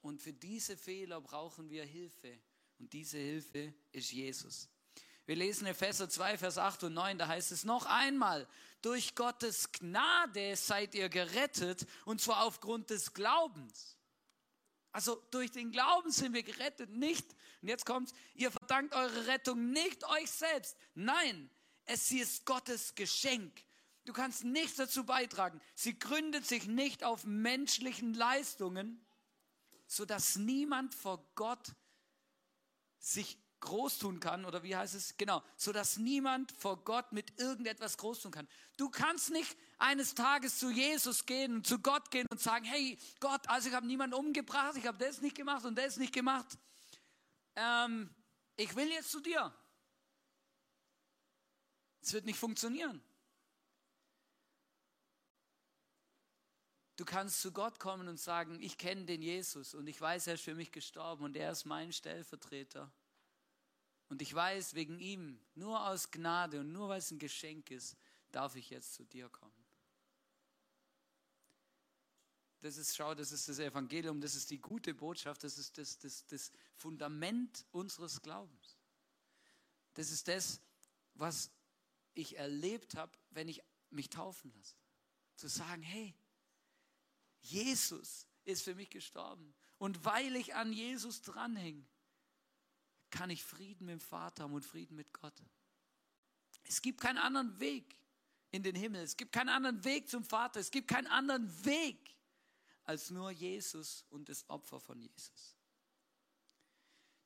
Und 0.00 0.20
für 0.20 0.32
diese 0.32 0.76
Fehler 0.76 1.20
brauchen 1.20 1.70
wir 1.70 1.84
Hilfe. 1.84 2.40
Und 2.80 2.92
diese 2.94 3.18
Hilfe 3.18 3.74
ist 3.92 4.10
Jesus. 4.10 4.68
Wir 5.26 5.36
lesen 5.36 5.66
Epheser 5.66 6.08
2, 6.08 6.38
Vers 6.38 6.58
8 6.58 6.84
und 6.84 6.94
9, 6.94 7.18
da 7.18 7.28
heißt 7.28 7.52
es 7.52 7.64
noch 7.64 7.86
einmal, 7.86 8.48
durch 8.82 9.14
Gottes 9.14 9.70
Gnade 9.70 10.56
seid 10.56 10.94
ihr 10.94 11.10
gerettet 11.10 11.86
und 12.06 12.20
zwar 12.20 12.44
aufgrund 12.44 12.88
des 12.90 13.12
Glaubens. 13.12 13.96
Also 14.92 15.22
durch 15.30 15.50
den 15.50 15.70
Glauben 15.70 16.10
sind 16.10 16.32
wir 16.32 16.42
gerettet, 16.42 16.90
nicht, 16.90 17.26
und 17.60 17.68
jetzt 17.68 17.84
kommt's, 17.84 18.12
ihr 18.34 18.50
verdankt 18.50 18.94
eure 18.94 19.26
Rettung 19.26 19.70
nicht 19.70 20.02
euch 20.04 20.30
selbst. 20.30 20.76
Nein, 20.94 21.50
es 21.84 22.10
ist 22.10 22.46
Gottes 22.46 22.94
Geschenk. 22.94 23.52
Du 24.06 24.14
kannst 24.14 24.42
nichts 24.42 24.76
dazu 24.76 25.04
beitragen. 25.04 25.60
Sie 25.74 25.98
gründet 25.98 26.46
sich 26.46 26.66
nicht 26.66 27.04
auf 27.04 27.24
menschlichen 27.24 28.14
Leistungen, 28.14 29.04
sodass 29.86 30.36
niemand 30.36 30.94
vor 30.94 31.24
Gott 31.34 31.74
sich 33.00 33.38
groß 33.60 33.98
tun 33.98 34.20
kann, 34.20 34.44
oder 34.44 34.62
wie 34.62 34.74
heißt 34.74 34.94
es? 34.94 35.16
Genau, 35.16 35.42
so 35.56 35.72
dass 35.72 35.98
niemand 35.98 36.52
vor 36.52 36.82
Gott 36.84 37.12
mit 37.12 37.38
irgendetwas 37.38 37.98
groß 37.98 38.20
tun 38.20 38.32
kann. 38.32 38.48
Du 38.76 38.88
kannst 38.88 39.30
nicht 39.30 39.56
eines 39.78 40.14
Tages 40.14 40.58
zu 40.58 40.70
Jesus 40.70 41.26
gehen 41.26 41.56
und 41.56 41.66
zu 41.66 41.78
Gott 41.78 42.10
gehen 42.10 42.26
und 42.30 42.40
sagen, 42.40 42.64
hey 42.64 42.98
Gott, 43.20 43.48
also 43.48 43.68
ich 43.68 43.74
habe 43.74 43.86
niemanden 43.86 44.14
umgebracht, 44.14 44.76
ich 44.76 44.86
habe 44.86 44.98
das 44.98 45.20
nicht 45.20 45.36
gemacht 45.36 45.64
und 45.64 45.76
das 45.76 45.96
nicht 45.98 46.14
gemacht. 46.14 46.58
Ähm, 47.56 48.14
ich 48.56 48.74
will 48.76 48.88
jetzt 48.88 49.10
zu 49.10 49.20
dir. 49.20 49.54
Es 52.02 52.12
wird 52.14 52.24
nicht 52.24 52.38
funktionieren. 52.38 53.02
Du 57.00 57.06
kannst 57.06 57.40
zu 57.40 57.50
Gott 57.50 57.80
kommen 57.80 58.08
und 58.08 58.20
sagen, 58.20 58.60
ich 58.60 58.76
kenne 58.76 59.06
den 59.06 59.22
Jesus 59.22 59.72
und 59.72 59.86
ich 59.86 59.98
weiß, 59.98 60.26
er 60.26 60.34
ist 60.34 60.44
für 60.44 60.54
mich 60.54 60.70
gestorben 60.70 61.24
und 61.24 61.34
er 61.34 61.50
ist 61.50 61.64
mein 61.64 61.94
Stellvertreter. 61.94 62.92
Und 64.10 64.20
ich 64.20 64.34
weiß, 64.34 64.74
wegen 64.74 64.98
ihm, 64.98 65.40
nur 65.54 65.88
aus 65.88 66.10
Gnade 66.10 66.60
und 66.60 66.72
nur 66.72 66.90
weil 66.90 66.98
es 66.98 67.10
ein 67.10 67.18
Geschenk 67.18 67.70
ist, 67.70 67.96
darf 68.32 68.54
ich 68.54 68.68
jetzt 68.68 68.92
zu 68.92 69.06
dir 69.06 69.30
kommen. 69.30 69.64
Das 72.60 72.76
ist, 72.76 72.94
schau, 72.94 73.14
das 73.14 73.32
ist 73.32 73.48
das 73.48 73.60
Evangelium, 73.60 74.20
das 74.20 74.34
ist 74.34 74.50
die 74.50 74.60
gute 74.60 74.92
Botschaft, 74.92 75.42
das 75.42 75.56
ist 75.56 75.78
das, 75.78 75.98
das, 76.00 76.26
das 76.26 76.52
Fundament 76.74 77.64
unseres 77.72 78.20
Glaubens. 78.20 78.76
Das 79.94 80.10
ist 80.10 80.28
das, 80.28 80.60
was 81.14 81.50
ich 82.12 82.36
erlebt 82.36 82.94
habe, 82.94 83.12
wenn 83.30 83.48
ich 83.48 83.62
mich 83.88 84.10
taufen 84.10 84.52
lasse. 84.54 84.76
Zu 85.36 85.48
sagen, 85.48 85.80
hey, 85.80 86.14
Jesus 87.40 88.26
ist 88.44 88.62
für 88.62 88.74
mich 88.74 88.90
gestorben. 88.90 89.54
Und 89.78 90.04
weil 90.04 90.36
ich 90.36 90.54
an 90.54 90.72
Jesus 90.72 91.22
dranhänge, 91.22 91.84
kann 93.10 93.30
ich 93.30 93.42
Frieden 93.42 93.86
mit 93.86 93.94
dem 93.94 94.00
Vater 94.00 94.44
haben 94.44 94.54
und 94.54 94.64
Frieden 94.64 94.96
mit 94.96 95.12
Gott. 95.12 95.34
Es 96.64 96.80
gibt 96.80 97.00
keinen 97.00 97.18
anderen 97.18 97.58
Weg 97.58 97.96
in 98.52 98.62
den 98.62 98.76
Himmel. 98.76 99.02
Es 99.02 99.16
gibt 99.16 99.32
keinen 99.32 99.48
anderen 99.48 99.82
Weg 99.84 100.08
zum 100.08 100.24
Vater. 100.24 100.60
Es 100.60 100.70
gibt 100.70 100.88
keinen 100.88 101.06
anderen 101.08 101.64
Weg 101.64 102.16
als 102.84 103.10
nur 103.10 103.30
Jesus 103.30 104.04
und 104.10 104.28
das 104.28 104.48
Opfer 104.48 104.80
von 104.80 105.00
Jesus. 105.00 105.56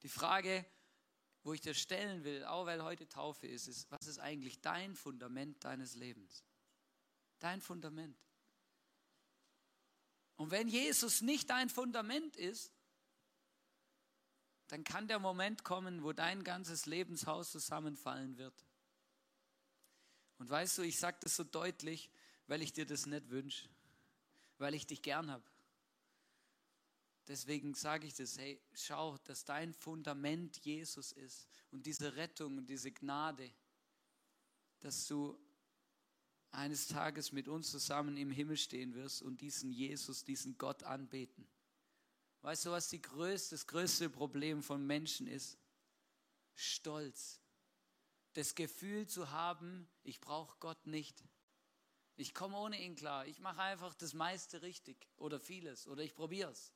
Die 0.03 0.09
Frage, 0.09 0.65
wo 1.43 1.53
ich 1.53 1.61
dir 1.61 1.75
stellen 1.75 2.25
will, 2.25 2.45
auch 2.45 2.67
weil 2.67 2.83
heute 2.83 3.09
Taufe 3.09 3.47
ist, 3.47 3.69
ist, 3.69 3.91
was 3.91 4.07
ist 4.07 4.19
eigentlich 4.19 4.61
dein 4.61 4.95
Fundament 4.95 5.63
deines 5.65 5.95
Lebens? 5.95 6.45
Dein 7.39 7.61
Fundament. 7.61 8.19
Und 10.37 10.51
wenn 10.51 10.69
Jesus 10.69 11.23
nicht 11.23 11.51
dein 11.51 11.69
Fundament 11.69 12.37
ist, 12.37 12.73
dann 14.69 14.83
kann 14.83 15.07
der 15.07 15.19
Moment 15.19 15.63
kommen, 15.63 16.03
wo 16.03 16.13
dein 16.13 16.43
ganzes 16.43 16.87
Lebenshaus 16.87 17.53
zusammenfallen 17.53 18.39
wird. 18.39 18.55
Und 20.39 20.51
weißt 20.51 20.79
du, 20.79 20.83
ich 20.83 20.99
sage 20.99 21.19
das 21.21 21.37
so 21.37 21.45
deutlich, 21.45 22.11
weil 22.47 22.63
ich 22.63 22.73
dir 22.73 22.87
das 22.87 23.07
nicht 23.07 23.31
wünsche, 23.31 23.69
weil 24.59 24.75
ich 24.75 24.87
dich 24.87 25.03
gern 25.03 25.31
habe. 25.31 25.45
Deswegen 27.27 27.75
sage 27.75 28.07
ich 28.07 28.15
das, 28.15 28.37
hey, 28.37 28.61
schau, 28.75 29.17
dass 29.25 29.45
dein 29.45 29.73
Fundament 29.73 30.59
Jesus 30.59 31.13
ist 31.13 31.49
und 31.71 31.87
diese 31.87 32.17
Rettung 32.17 32.59
und 32.59 32.67
diese 32.67 32.93
Gnade, 32.93 33.51
dass 34.81 35.07
du 35.07 35.39
eines 36.55 36.87
Tages 36.87 37.33
mit 37.33 37.49
uns 37.49 37.71
zusammen 37.71 38.17
im 38.17 38.31
Himmel 38.31 38.57
stehen 38.57 38.95
wirst 38.95 39.23
und 39.23 39.41
diesen 39.41 39.71
Jesus, 39.71 40.25
diesen 40.25 40.57
Gott 40.59 40.83
anbeten. 40.83 41.47
Weißt 42.43 42.67
du, 42.67 42.71
was 42.71 42.89
die 42.89 43.01
größte, 43.01 43.55
das 43.55 43.67
größte 43.67 44.11
Problem 44.11 44.63
von 44.63 44.87
Menschen 44.87 45.27
ist? 45.27 45.59
Stolz. 46.55 47.41
Das 48.35 48.55
Gefühl 48.55 49.07
zu 49.07 49.31
haben, 49.31 49.89
ich 50.03 50.21
brauche 50.21 50.59
Gott 50.59 50.87
nicht. 50.87 51.25
Ich 52.17 52.35
komme 52.35 52.57
ohne 52.57 52.81
ihn 52.81 52.95
klar. 52.95 53.27
Ich 53.27 53.41
mache 53.41 53.63
einfach 53.63 53.95
das 53.95 54.15
meiste 54.15 54.63
richtig 54.63 55.09
oder 55.17 55.41
vieles 55.41 55.89
oder 55.89 56.03
ich 56.03 56.15
probiere 56.15 56.51
es. 56.51 56.73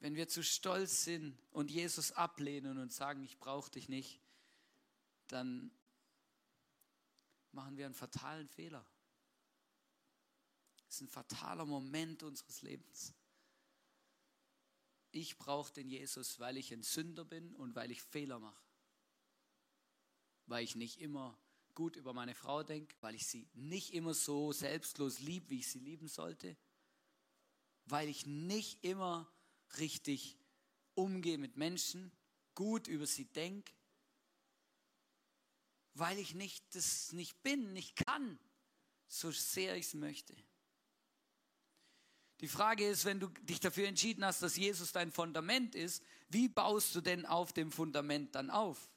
Wenn 0.00 0.14
wir 0.14 0.28
zu 0.28 0.44
stolz 0.44 1.04
sind 1.04 1.38
und 1.50 1.70
Jesus 1.70 2.12
ablehnen 2.12 2.78
und 2.78 2.92
sagen, 2.92 3.22
ich 3.24 3.38
brauche 3.38 3.70
dich 3.70 3.88
nicht, 3.88 4.20
dann 5.26 5.70
machen 7.58 7.76
wir 7.76 7.86
einen 7.86 7.94
fatalen 7.94 8.48
Fehler. 8.48 8.86
Das 10.76 10.94
ist 10.94 11.00
ein 11.00 11.08
fataler 11.08 11.66
Moment 11.66 12.22
unseres 12.22 12.62
Lebens. 12.62 13.12
Ich 15.10 15.38
brauche 15.38 15.72
den 15.72 15.88
Jesus, 15.88 16.38
weil 16.38 16.56
ich 16.56 16.72
ein 16.72 16.84
Sünder 16.84 17.24
bin 17.24 17.56
und 17.56 17.74
weil 17.74 17.90
ich 17.90 18.00
Fehler 18.00 18.38
mache. 18.38 18.62
Weil 20.46 20.62
ich 20.62 20.76
nicht 20.76 21.00
immer 21.00 21.36
gut 21.74 21.96
über 21.96 22.12
meine 22.12 22.36
Frau 22.36 22.62
denke, 22.62 22.94
weil 23.00 23.16
ich 23.16 23.26
sie 23.26 23.48
nicht 23.54 23.92
immer 23.92 24.14
so 24.14 24.52
selbstlos 24.52 25.18
liebe, 25.18 25.50
wie 25.50 25.58
ich 25.58 25.68
sie 25.68 25.80
lieben 25.80 26.06
sollte. 26.06 26.56
Weil 27.86 28.08
ich 28.08 28.24
nicht 28.24 28.84
immer 28.84 29.28
richtig 29.78 30.38
umgehe 30.94 31.38
mit 31.38 31.56
Menschen, 31.56 32.12
gut 32.54 32.86
über 32.86 33.06
sie 33.06 33.24
denke 33.24 33.72
weil 35.98 36.18
ich 36.18 36.34
nicht 36.34 36.64
das 36.74 37.12
nicht 37.12 37.42
bin, 37.42 37.72
nicht 37.72 37.96
kann, 37.96 38.38
so 39.06 39.30
sehr 39.30 39.76
ich 39.76 39.86
es 39.86 39.94
möchte. 39.94 40.34
Die 42.40 42.48
Frage 42.48 42.86
ist, 42.86 43.04
wenn 43.04 43.18
du 43.18 43.28
dich 43.42 43.58
dafür 43.58 43.88
entschieden 43.88 44.24
hast, 44.24 44.42
dass 44.42 44.56
Jesus 44.56 44.92
dein 44.92 45.10
Fundament 45.10 45.74
ist, 45.74 46.02
wie 46.28 46.48
baust 46.48 46.94
du 46.94 47.00
denn 47.00 47.26
auf 47.26 47.52
dem 47.52 47.72
Fundament 47.72 48.34
dann 48.34 48.50
auf? 48.50 48.90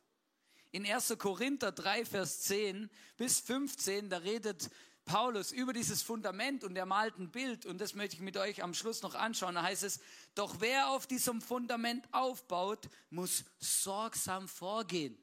In 0.72 0.86
1. 0.86 1.16
Korinther 1.18 1.72
3, 1.72 2.06
Vers 2.06 2.42
10 2.42 2.90
bis 3.18 3.40
15, 3.40 4.10
da 4.10 4.18
redet 4.18 4.70
Paulus 5.06 5.52
über 5.52 5.74
dieses 5.74 6.04
Fundament 6.04 6.64
und 6.64 6.76
er 6.76 6.86
malt 6.86 7.18
ein 7.18 7.32
Bild 7.32 7.66
und 7.66 7.82
das 7.82 7.96
möchte 7.96 8.16
ich 8.16 8.22
mit 8.22 8.38
euch 8.38 8.62
am 8.62 8.74
Schluss 8.76 9.02
noch 9.02 9.16
anschauen. 9.16 9.56
Da 9.56 9.64
heißt 9.64 9.84
es, 9.84 10.00
doch 10.36 10.62
wer 10.62 10.90
auf 10.90 11.08
diesem 11.08 11.42
Fundament 11.42 12.08
aufbaut, 12.14 12.90
muss 13.10 13.44
sorgsam 13.60 14.48
vorgehen. 14.48 15.18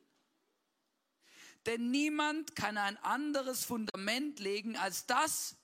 Denn 1.68 1.90
niemand 1.90 2.56
kann 2.56 2.78
ein 2.78 2.96
anderes 3.04 3.62
Fundament 3.62 4.40
legen 4.40 4.78
als 4.78 5.04
das, 5.04 5.54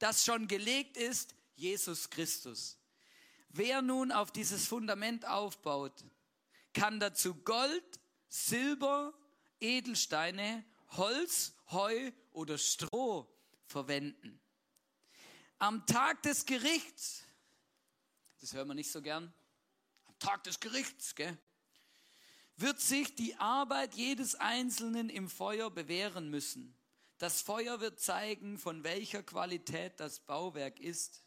das 0.00 0.24
schon 0.24 0.48
gelegt 0.48 0.96
ist, 0.96 1.36
Jesus 1.54 2.10
Christus. 2.10 2.80
Wer 3.48 3.80
nun 3.80 4.10
auf 4.10 4.32
dieses 4.32 4.66
Fundament 4.66 5.24
aufbaut, 5.24 6.04
kann 6.74 6.98
dazu 6.98 7.36
Gold, 7.44 8.00
Silber, 8.28 9.14
Edelsteine, 9.60 10.64
Holz, 10.96 11.54
Heu 11.70 12.10
oder 12.32 12.58
Stroh 12.58 13.32
verwenden. 13.66 14.40
Am 15.60 15.86
Tag 15.86 16.24
des 16.24 16.44
Gerichts, 16.44 17.22
das 18.40 18.52
hören 18.52 18.66
wir 18.66 18.74
nicht 18.74 18.90
so 18.90 19.00
gern, 19.00 19.32
am 20.08 20.18
Tag 20.18 20.42
des 20.42 20.58
Gerichts, 20.58 21.14
gell? 21.14 21.38
Wird 22.56 22.80
sich 22.80 23.14
die 23.14 23.34
Arbeit 23.36 23.94
jedes 23.94 24.34
Einzelnen 24.34 25.08
im 25.08 25.28
Feuer 25.28 25.70
bewähren 25.70 26.30
müssen. 26.30 26.76
Das 27.18 27.40
Feuer 27.40 27.80
wird 27.80 28.00
zeigen, 28.00 28.58
von 28.58 28.84
welcher 28.84 29.22
Qualität 29.22 30.00
das 30.00 30.20
Bauwerk 30.20 30.80
ist. 30.80 31.24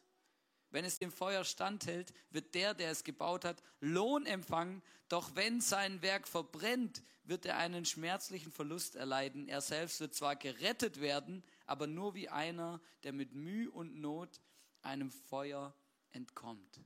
Wenn 0.70 0.84
es 0.84 1.00
dem 1.00 1.12
Feuer 1.12 1.46
standhält, 1.46 2.14
wird 2.32 2.54
der, 2.54 2.74
der 2.74 2.92
es 2.92 3.06
gebaut 3.06 3.46
hat, 3.46 3.64
Lohn 3.80 4.26
empfangen. 4.26 4.84
Doch 5.08 5.36
wenn 5.36 5.62
sein 5.62 6.02
Werk 6.02 6.28
verbrennt, 6.28 7.02
wird 7.24 7.46
er 7.46 7.58
einen 7.58 7.86
schmerzlichen 7.86 8.52
Verlust 8.52 8.96
erleiden. 8.96 9.48
Er 9.48 9.62
selbst 9.62 10.00
wird 10.02 10.14
zwar 10.14 10.36
gerettet 10.36 11.00
werden, 11.00 11.44
aber 11.66 11.88
nur 11.88 12.14
wie 12.14 12.28
einer, 12.28 12.82
der 13.04 13.14
mit 13.14 13.34
Mühe 13.34 13.72
und 13.72 13.96
Not 14.02 14.42
einem 14.82 15.12
Feuer 15.12 15.74
entkommt. 16.12 16.82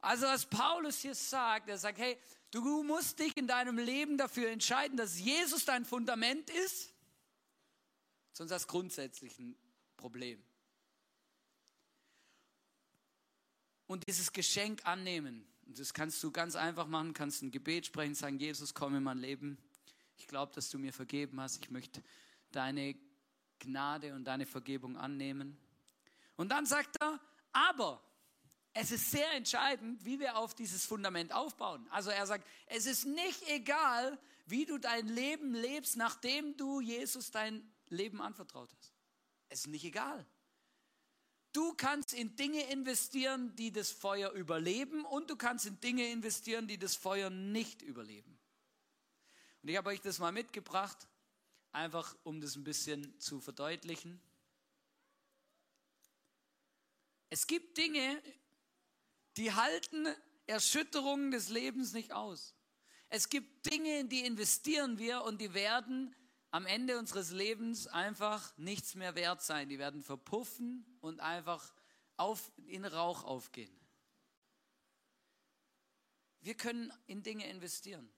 Also 0.00 0.26
was 0.26 0.46
Paulus 0.46 1.00
hier 1.00 1.14
sagt, 1.14 1.68
er 1.68 1.78
sagt, 1.78 1.98
hey, 1.98 2.18
du 2.50 2.82
musst 2.82 3.18
dich 3.18 3.36
in 3.36 3.46
deinem 3.46 3.78
Leben 3.78 4.16
dafür 4.16 4.50
entscheiden, 4.50 4.96
dass 4.96 5.18
Jesus 5.18 5.64
dein 5.64 5.84
Fundament 5.84 6.48
ist, 6.50 6.94
sonst 8.32 8.50
hast 8.50 8.64
du 8.64 8.72
grundsätzlich 8.72 9.38
ein 9.38 9.56
Problem. 9.96 10.42
Und 13.86 14.06
dieses 14.06 14.32
Geschenk 14.32 14.86
annehmen, 14.86 15.46
und 15.66 15.78
das 15.78 15.92
kannst 15.92 16.22
du 16.22 16.30
ganz 16.30 16.56
einfach 16.56 16.86
machen, 16.86 17.12
kannst 17.12 17.42
ein 17.42 17.50
Gebet 17.50 17.86
sprechen, 17.86 18.14
sagen, 18.14 18.38
Jesus, 18.38 18.72
komm 18.72 18.94
in 18.94 19.02
mein 19.02 19.18
Leben. 19.18 19.58
Ich 20.16 20.26
glaube, 20.26 20.52
dass 20.54 20.70
du 20.70 20.78
mir 20.78 20.92
vergeben 20.92 21.40
hast. 21.40 21.62
Ich 21.62 21.70
möchte 21.70 22.02
deine 22.52 22.96
Gnade 23.58 24.14
und 24.14 24.24
deine 24.24 24.46
Vergebung 24.46 24.96
annehmen. 24.96 25.58
Und 26.36 26.48
dann 26.48 26.66
sagt 26.66 26.96
er, 27.00 27.20
aber 27.52 28.02
es 28.72 28.90
ist 28.90 29.10
sehr 29.10 29.30
entscheidend, 29.32 30.04
wie 30.04 30.20
wir 30.20 30.36
auf 30.36 30.54
dieses 30.54 30.84
Fundament 30.84 31.32
aufbauen. 31.32 31.86
Also 31.90 32.10
er 32.10 32.26
sagt, 32.26 32.46
es 32.66 32.86
ist 32.86 33.04
nicht 33.04 33.48
egal, 33.48 34.18
wie 34.46 34.64
du 34.64 34.78
dein 34.78 35.08
Leben 35.08 35.54
lebst, 35.54 35.96
nachdem 35.96 36.56
du 36.56 36.80
Jesus 36.80 37.30
dein 37.30 37.68
Leben 37.88 38.20
anvertraut 38.20 38.72
hast. 38.72 38.92
Es 39.48 39.60
ist 39.60 39.66
nicht 39.66 39.84
egal. 39.84 40.24
Du 41.52 41.74
kannst 41.74 42.14
in 42.14 42.36
Dinge 42.36 42.62
investieren, 42.70 43.56
die 43.56 43.72
das 43.72 43.90
Feuer 43.90 44.30
überleben 44.32 45.04
und 45.04 45.30
du 45.30 45.36
kannst 45.36 45.66
in 45.66 45.80
Dinge 45.80 46.08
investieren, 46.10 46.68
die 46.68 46.78
das 46.78 46.94
Feuer 46.94 47.28
nicht 47.28 47.82
überleben. 47.82 48.38
Und 49.62 49.68
ich 49.68 49.76
habe 49.76 49.90
euch 49.90 50.00
das 50.00 50.20
mal 50.20 50.30
mitgebracht, 50.30 51.08
einfach 51.72 52.16
um 52.22 52.40
das 52.40 52.54
ein 52.54 52.62
bisschen 52.62 53.18
zu 53.18 53.40
verdeutlichen. 53.40 54.20
Es 57.30 57.48
gibt 57.48 57.76
Dinge, 57.76 58.22
die 59.36 59.52
halten 59.52 60.06
Erschütterungen 60.46 61.30
des 61.30 61.48
Lebens 61.48 61.92
nicht 61.92 62.12
aus. 62.12 62.54
Es 63.08 63.28
gibt 63.28 63.70
Dinge, 63.70 64.00
in 64.00 64.08
die 64.08 64.24
investieren 64.24 64.98
wir 64.98 65.22
und 65.22 65.40
die 65.40 65.54
werden 65.54 66.14
am 66.50 66.66
Ende 66.66 66.98
unseres 66.98 67.30
Lebens 67.30 67.86
einfach 67.86 68.56
nichts 68.56 68.94
mehr 68.94 69.14
wert 69.14 69.42
sein. 69.42 69.68
Die 69.68 69.78
werden 69.78 70.02
verpuffen 70.02 70.84
und 71.00 71.20
einfach 71.20 71.72
auf, 72.16 72.52
in 72.66 72.84
Rauch 72.84 73.24
aufgehen. 73.24 73.74
Wir 76.40 76.54
können 76.54 76.92
in 77.06 77.22
Dinge 77.22 77.48
investieren. 77.48 78.10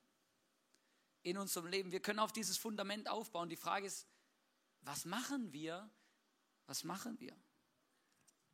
In 1.23 1.39
unserem 1.39 1.67
Leben. 1.67 1.93
Wir 1.93 2.01
können 2.01 2.19
auf 2.19 2.33
dieses 2.33 2.57
Fundament 2.57 3.09
aufbauen. 3.09 3.49
Die 3.49 3.57
Frage 3.57 3.87
ist, 3.87 4.07
was 4.81 5.05
machen 5.05 5.53
wir? 5.53 5.91
Was 6.67 6.85
machen 6.85 7.19
wir? 7.21 7.37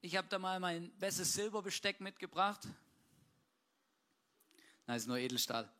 Ich 0.01 0.17
habe 0.17 0.29
da 0.29 0.39
mal 0.39 0.61
mein 0.61 0.91
bestes 0.99 1.33
Silberbesteck 1.33 2.01
mitgebracht. 2.01 2.69
Nein, 4.87 4.97
ist 4.97 5.09
nur 5.09 5.19
Edelstahl. 5.19 5.71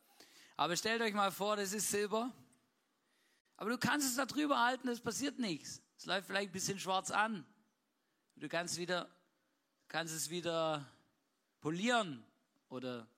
Aber 0.57 0.77
stellt 0.77 1.01
euch 1.03 1.15
mal 1.15 1.31
vor, 1.31 1.57
das 1.57 1.73
ist 1.73 1.89
Silber. 1.89 2.33
Aber 3.57 3.71
du 3.71 3.79
kannst 3.79 4.09
es 4.09 4.17
da 4.17 4.27
drüber 4.27 4.61
halten, 4.61 4.89
es 4.89 5.01
passiert 5.01 5.39
nichts. 5.39 5.81
Es 5.97 6.07
läuft 6.07 6.27
vielleicht 6.27 6.51
ein 6.51 6.53
bisschen 6.53 6.79
schwarz 6.79 7.11
an. 7.11 7.47
Du 8.37 8.49
kannst 8.49 8.77
wieder, 8.77 9.09
kannst 9.87 10.15
es 10.15 10.31
wieder 10.31 10.85
polieren 11.61 12.25
oder 12.69 13.09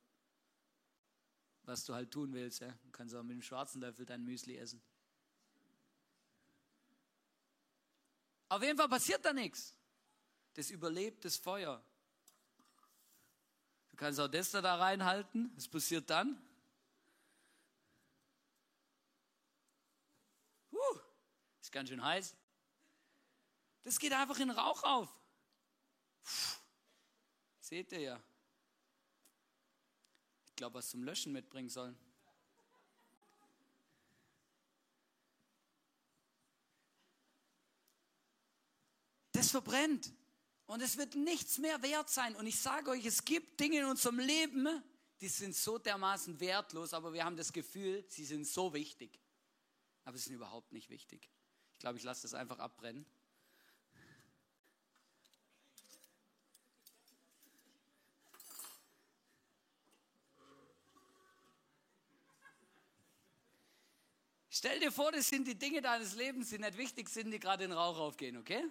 was 1.64 1.84
du 1.84 1.94
halt 1.94 2.10
tun 2.10 2.32
willst. 2.34 2.60
Ja. 2.60 2.72
Du 2.82 2.90
kannst 2.90 3.14
auch 3.14 3.22
mit 3.22 3.32
dem 3.32 3.42
schwarzen 3.42 3.80
Löffel 3.80 4.04
dein 4.04 4.22
Müsli 4.22 4.56
essen. 4.56 4.82
Auf 8.48 8.62
jeden 8.62 8.76
Fall 8.76 8.88
passiert 8.88 9.24
da 9.24 9.32
nichts. 9.32 9.80
Das 10.54 10.70
überlebt 10.70 11.24
das 11.24 11.36
Feuer. 11.36 11.82
Du 13.90 13.96
kannst 13.96 14.18
auch 14.20 14.28
das 14.28 14.50
da 14.50 14.76
reinhalten. 14.76 15.52
Was 15.54 15.68
passiert 15.68 16.08
dann? 16.10 16.40
Uh, 20.72 20.98
ist 21.60 21.72
ganz 21.72 21.88
schön 21.88 22.02
heiß. 22.02 22.34
Das 23.82 23.98
geht 23.98 24.12
einfach 24.12 24.38
in 24.38 24.50
Rauch 24.50 24.82
auf. 24.82 25.08
Puh, 26.22 26.58
seht 27.60 27.92
ihr 27.92 28.00
ja. 28.00 28.22
Ich 30.46 30.56
glaube, 30.56 30.74
was 30.74 30.90
zum 30.90 31.02
Löschen 31.02 31.32
mitbringen 31.32 31.70
sollen. 31.70 31.98
Das 39.32 39.50
verbrennt. 39.50 40.12
Und 40.70 40.83
es 40.83 40.96
wird 40.96 41.16
nichts 41.16 41.59
mehr 41.59 41.83
wert 41.83 42.09
sein. 42.11 42.37
Und 42.37 42.46
ich 42.46 42.61
sage 42.61 42.92
euch, 42.92 43.04
es 43.04 43.24
gibt 43.24 43.59
Dinge 43.59 43.80
in 43.80 43.87
unserem 43.87 44.20
Leben, 44.20 44.68
die 45.20 45.26
sind 45.26 45.56
so 45.56 45.78
dermaßen 45.78 46.38
wertlos, 46.38 46.94
aber 46.94 47.12
wir 47.12 47.24
haben 47.24 47.37
das 47.37 47.52
Gefühl, 47.52 48.04
sie 48.06 48.24
sind 48.24 48.46
so 48.46 48.72
wichtig. 48.72 49.18
Aber 50.04 50.16
sie 50.16 50.22
sind 50.26 50.37
überhaupt 50.37 50.70
nicht 50.70 50.88
wichtig. 50.88 51.28
Ich 51.72 51.80
glaube, 51.80 51.98
ich 51.98 52.04
lasse 52.04 52.22
das 52.22 52.35
einfach 52.35 52.61
abbrennen. 52.61 53.04
Stell 64.48 64.78
dir 64.78 64.92
vor, 64.92 65.11
das 65.11 65.26
sind 65.26 65.48
die 65.48 65.59
Dinge 65.59 65.83
deines 65.83 66.14
Lebens, 66.14 66.50
die 66.50 66.61
nicht 66.61 66.76
wichtig 66.76 67.09
sind, 67.09 67.33
die 67.33 67.40
gerade 67.40 67.64
in 67.64 67.72
Rauch 67.72 67.98
aufgehen, 67.98 68.37
okay? 68.37 68.62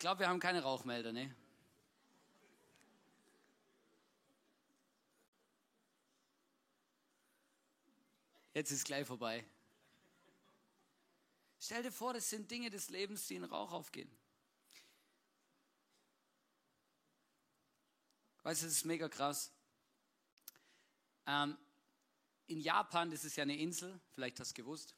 Glaube, 0.00 0.20
wir 0.20 0.28
haben 0.28 0.40
keine 0.40 0.62
Rauchmelder, 0.62 1.12
ne? 1.12 1.32
Jetzt 8.52 8.72
ist 8.72 8.84
gleich 8.84 9.06
vorbei. 9.06 9.44
Stell 11.60 11.82
dir 11.82 11.92
vor, 11.92 12.14
das 12.14 12.28
sind 12.28 12.50
Dinge 12.50 12.70
des 12.70 12.88
Lebens, 12.88 13.26
die 13.28 13.36
in 13.36 13.44
Rauch 13.44 13.70
aufgehen. 13.70 14.10
Weißt 18.42 18.62
du, 18.62 18.66
das 18.66 18.76
ist 18.76 18.86
mega 18.86 19.08
krass. 19.08 19.52
Ähm, 21.26 21.56
in 22.46 22.60
Japan, 22.60 23.10
das 23.10 23.24
ist 23.24 23.36
ja 23.36 23.42
eine 23.42 23.56
Insel, 23.56 24.00
vielleicht 24.12 24.40
hast 24.40 24.56
du 24.56 24.62
gewusst, 24.62 24.94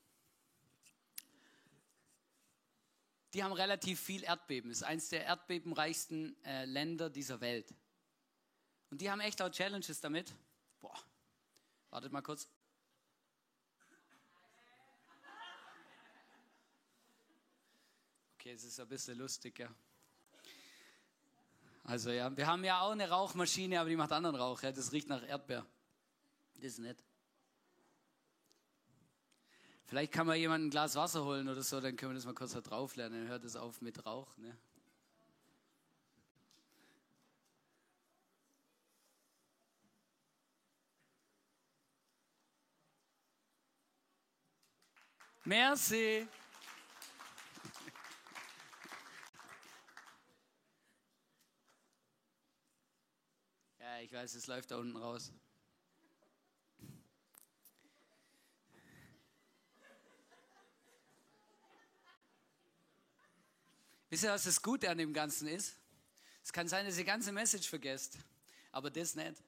die 3.35 3.43
haben 3.43 3.53
relativ 3.53 4.01
viel 4.01 4.25
Erdbeben. 4.25 4.71
Das 4.71 4.79
ist 4.79 4.83
eines 4.85 5.09
der 5.09 5.25
erdbebenreichsten 5.25 6.37
äh, 6.45 6.65
Länder 6.65 7.09
dieser 7.09 7.41
Welt. 7.41 7.75
Und 8.91 9.01
die 9.01 9.11
haben 9.11 9.21
echt 9.21 9.41
auch 9.41 9.51
Challenges 9.51 10.01
damit. 10.01 10.35
Boah, 10.81 10.99
wartet 11.91 12.13
mal 12.13 12.23
kurz. 12.23 12.49
Okay, 18.35 18.53
es 18.53 18.65
ist 18.65 18.81
ein 18.81 18.89
bisschen 18.89 19.17
lustig, 19.17 19.59
ja. 19.61 19.75
Also 21.85 22.11
ja, 22.11 22.37
wir 22.37 22.47
haben 22.47 22.65
ja 22.65 22.81
auch 22.81 22.91
eine 22.91 23.09
Rauchmaschine, 23.09 23.81
aber 23.81 23.89
die 23.89 23.97
macht 23.97 24.13
anderen 24.13 24.37
Rauch. 24.37 24.63
Ja. 24.63 24.73
Das 24.73 24.93
riecht 24.93 25.09
nach 25.09 25.23
Erdbeer. 25.23 25.67
Das 26.55 26.65
ist 26.65 26.79
nett. 26.79 27.03
Vielleicht 29.93 30.13
kann 30.13 30.27
man 30.27 30.39
jemand 30.39 30.65
ein 30.65 30.71
Glas 30.71 30.97
Wasser 30.97 31.23
holen 31.23 31.51
oder 31.51 31.63
so, 31.63 31.79
dann 31.79 31.95
können 31.97 32.13
wir 32.13 32.15
das 32.15 32.25
mal 32.25 32.33
kurz 32.33 32.53
da 32.53 32.63
drauf 32.63 32.97
lernen. 32.97 33.25
Dann 33.25 33.29
hört 33.29 33.45
es 33.45 33.57
auf 33.57 33.83
mit 33.83 34.07
Rauch. 34.07 34.39
Ne? 34.39 34.57
Merci. 45.45 46.27
Ja, 53.79 54.01
ich 54.01 54.11
weiß, 54.11 54.37
es 54.37 54.47
läuft 54.47 54.71
da 54.71 54.79
unten 54.79 54.97
raus. 54.97 55.33
Wisst 64.13 64.25
ihr, 64.25 64.31
was 64.31 64.45
das 64.45 64.61
Gute 64.61 64.91
an 64.91 64.99
dem 64.99 65.15
Ganzen 65.15 65.49
ist? 65.49 65.75
Es 66.45 66.53
kann 66.53 66.69
sein, 66.69 66.85
dass 66.85 66.97
ihr 66.97 67.05
die 67.05 67.07
ganze 67.07 67.33
Message 67.33 67.67
vergesst, 67.67 68.19
aber 68.71 68.91
das 68.91 69.15
nicht. 69.15 69.43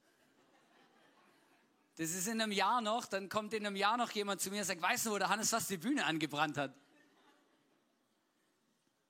Das 1.97 2.09
ist 2.09 2.25
in 2.25 2.41
einem 2.41 2.51
Jahr 2.51 2.81
noch, 2.81 3.05
dann 3.05 3.29
kommt 3.29 3.53
in 3.53 3.63
einem 3.63 3.75
Jahr 3.75 3.95
noch 3.95 4.09
jemand 4.09 4.41
zu 4.41 4.49
mir 4.49 4.61
und 4.61 4.65
sagt, 4.65 4.81
weißt 4.81 5.05
du, 5.05 5.11
wo 5.11 5.19
der 5.19 5.29
Hannes 5.29 5.51
fast 5.51 5.69
die 5.69 5.77
Bühne 5.77 6.03
angebrannt 6.03 6.57
hat? 6.57 6.73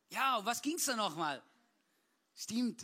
Ja, 0.10 0.40
um 0.40 0.46
was 0.46 0.62
ging 0.62 0.76
es 0.76 0.84
da 0.84 0.98
nochmal? 0.98 1.42
Stimmt. 2.36 2.84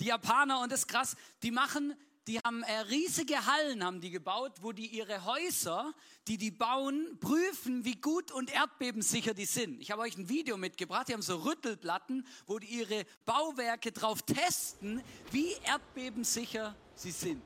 Die 0.00 0.06
Japaner, 0.06 0.62
und 0.62 0.72
das 0.72 0.80
ist 0.80 0.88
krass, 0.88 1.16
die 1.44 1.52
machen 1.52 1.94
die 2.26 2.40
haben 2.40 2.64
äh, 2.64 2.78
riesige 2.80 3.46
Hallen 3.46 3.84
haben 3.84 4.00
die 4.00 4.10
gebaut, 4.10 4.54
wo 4.60 4.72
die 4.72 4.86
ihre 4.86 5.24
Häuser, 5.24 5.94
die 6.26 6.36
die 6.36 6.50
bauen, 6.50 7.18
prüfen, 7.20 7.84
wie 7.84 7.94
gut 7.94 8.32
und 8.32 8.52
erdbebensicher 8.52 9.32
die 9.32 9.44
sind. 9.44 9.80
Ich 9.80 9.92
habe 9.92 10.02
euch 10.02 10.16
ein 10.16 10.28
Video 10.28 10.56
mitgebracht, 10.56 11.08
die 11.08 11.12
haben 11.12 11.22
so 11.22 11.36
Rüttelplatten, 11.36 12.26
wo 12.46 12.58
die 12.58 12.66
ihre 12.66 13.04
Bauwerke 13.24 13.92
drauf 13.92 14.22
testen, 14.22 15.02
wie 15.30 15.52
erdbebensicher 15.64 16.74
sie 16.96 17.12
sind. 17.12 17.42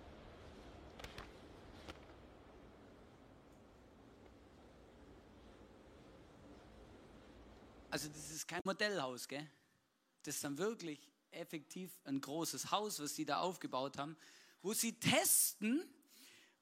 Also 7.90 8.09
das 8.09 8.31
ist 8.31 8.49
kein 8.49 8.62
Modellhaus, 8.64 9.29
gell? 9.29 9.47
Das 10.23 10.37
ist 10.37 10.45
dann 10.45 10.57
wirklich 10.57 11.11
effektiv 11.33 11.90
ein 12.05 12.21
großes 12.21 12.71
Haus, 12.71 13.01
was 13.01 13.14
die 13.14 13.25
da 13.27 13.40
aufgebaut 13.40 13.99
haben 13.99 14.16
wo 14.62 14.73
sie 14.73 14.99
testen, 14.99 15.83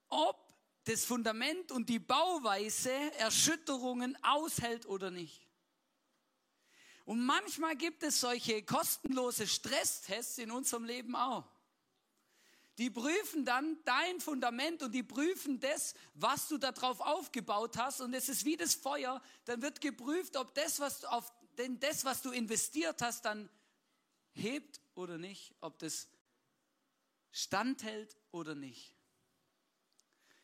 ob 0.08 0.36
das 0.84 1.04
Fundament 1.04 1.70
und 1.72 1.88
die 1.88 1.98
Bauweise 1.98 2.92
Erschütterungen 3.18 4.16
aushält 4.22 4.86
oder 4.86 5.10
nicht. 5.10 5.46
Und 7.04 7.24
manchmal 7.24 7.76
gibt 7.76 8.02
es 8.02 8.20
solche 8.20 8.62
kostenlose 8.62 9.46
Stresstests 9.46 10.38
in 10.38 10.50
unserem 10.50 10.84
Leben 10.84 11.16
auch. 11.16 11.48
Die 12.78 12.90
prüfen 12.90 13.44
dann 13.44 13.76
dein 13.84 14.20
Fundament 14.20 14.82
und 14.82 14.92
die 14.92 15.02
prüfen 15.02 15.58
das, 15.58 15.94
was 16.14 16.46
du 16.48 16.58
darauf 16.58 17.00
aufgebaut 17.00 17.76
hast. 17.76 18.00
Und 18.00 18.14
es 18.14 18.28
ist 18.28 18.44
wie 18.44 18.56
das 18.56 18.76
Feuer. 18.76 19.20
Dann 19.46 19.62
wird 19.62 19.80
geprüft, 19.80 20.36
ob 20.36 20.54
das, 20.54 20.78
was 20.78 21.00
du, 21.00 21.10
auf, 21.10 21.32
denn 21.56 21.80
das, 21.80 22.04
was 22.04 22.22
du 22.22 22.30
investiert 22.30 23.02
hast, 23.02 23.24
dann 23.24 23.50
hebt 24.32 24.80
oder 24.94 25.18
nicht. 25.18 25.56
Ob 25.60 25.78
das 25.80 26.08
standhält 27.38 28.16
oder 28.32 28.54
nicht. 28.54 28.94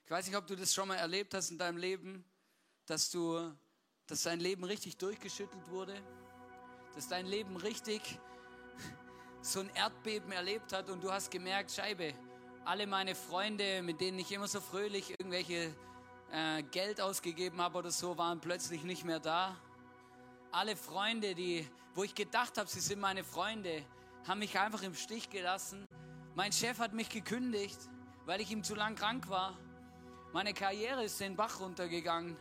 Ich 0.05 0.11
weiß 0.11 0.27
nicht, 0.27 0.37
ob 0.37 0.47
du 0.47 0.55
das 0.55 0.73
schon 0.73 0.89
mal 0.89 0.97
erlebt 0.97 1.35
hast 1.35 1.51
in 1.51 1.59
deinem 1.59 1.79
Leben, 1.79 2.25
dass 2.87 3.11
du, 3.11 3.53
dass 4.07 4.23
dein 4.23 4.39
Leben 4.39 4.65
richtig 4.65 4.97
durchgeschüttelt 4.99 5.69
wurde, 5.71 6.01
dass 6.95 7.09
dein 7.09 7.27
Leben 7.27 7.57
richtig 7.57 8.01
so 9.43 9.61
ein 9.61 9.71
Erdbeben 9.75 10.31
erlebt 10.31 10.73
hat 10.73 10.89
und 10.89 11.03
du 11.03 11.11
hast 11.11 11.31
gemerkt, 11.31 11.73
Scheibe, 11.73 12.15
alle 12.65 12.87
meine 12.87 13.15
Freunde, 13.15 13.83
mit 13.83 14.01
denen 14.01 14.19
ich 14.21 14.31
immer 14.31 14.47
so 14.47 14.61
fröhlich 14.61 15.11
irgendwelche 15.11 15.75
äh, 16.31 16.63
Geld 16.63 17.01
ausgegeben 17.01 17.61
habe 17.61 17.79
oder 17.79 17.91
so, 17.91 18.17
waren 18.17 18.41
plötzlich 18.41 18.85
nicht 18.85 19.05
mehr 19.05 19.21
da. 19.21 19.57
Alle 20.53 20.77
Freunde, 20.77 21.35
die, 21.35 21.69
wo 21.95 22.05
ich 22.05 22.15
gedacht 22.15 22.57
habe, 22.57 22.69
sie 22.71 22.81
sind 22.81 23.01
meine 23.01 23.25
Freunde, 23.25 23.85
haben 24.29 24.39
mich 24.39 24.57
einfach 24.59 24.83
im 24.83 24.95
Stich 24.95 25.29
gelassen. 25.29 25.89
Mein 26.35 26.51
Chef 26.51 26.79
hat 26.81 26.93
mich 26.93 27.09
gekündigt, 27.09 27.79
weil 28.27 28.41
ich 28.41 28.51
ihm 28.51 28.65
zu 28.65 28.75
lang 28.75 28.97
krank 28.97 29.29
war. 29.29 29.57
Meine 30.33 30.53
Karriere 30.53 31.05
ist 31.05 31.21
den 31.21 31.37
Bach 31.37 31.61
runtergegangen. 31.61 32.37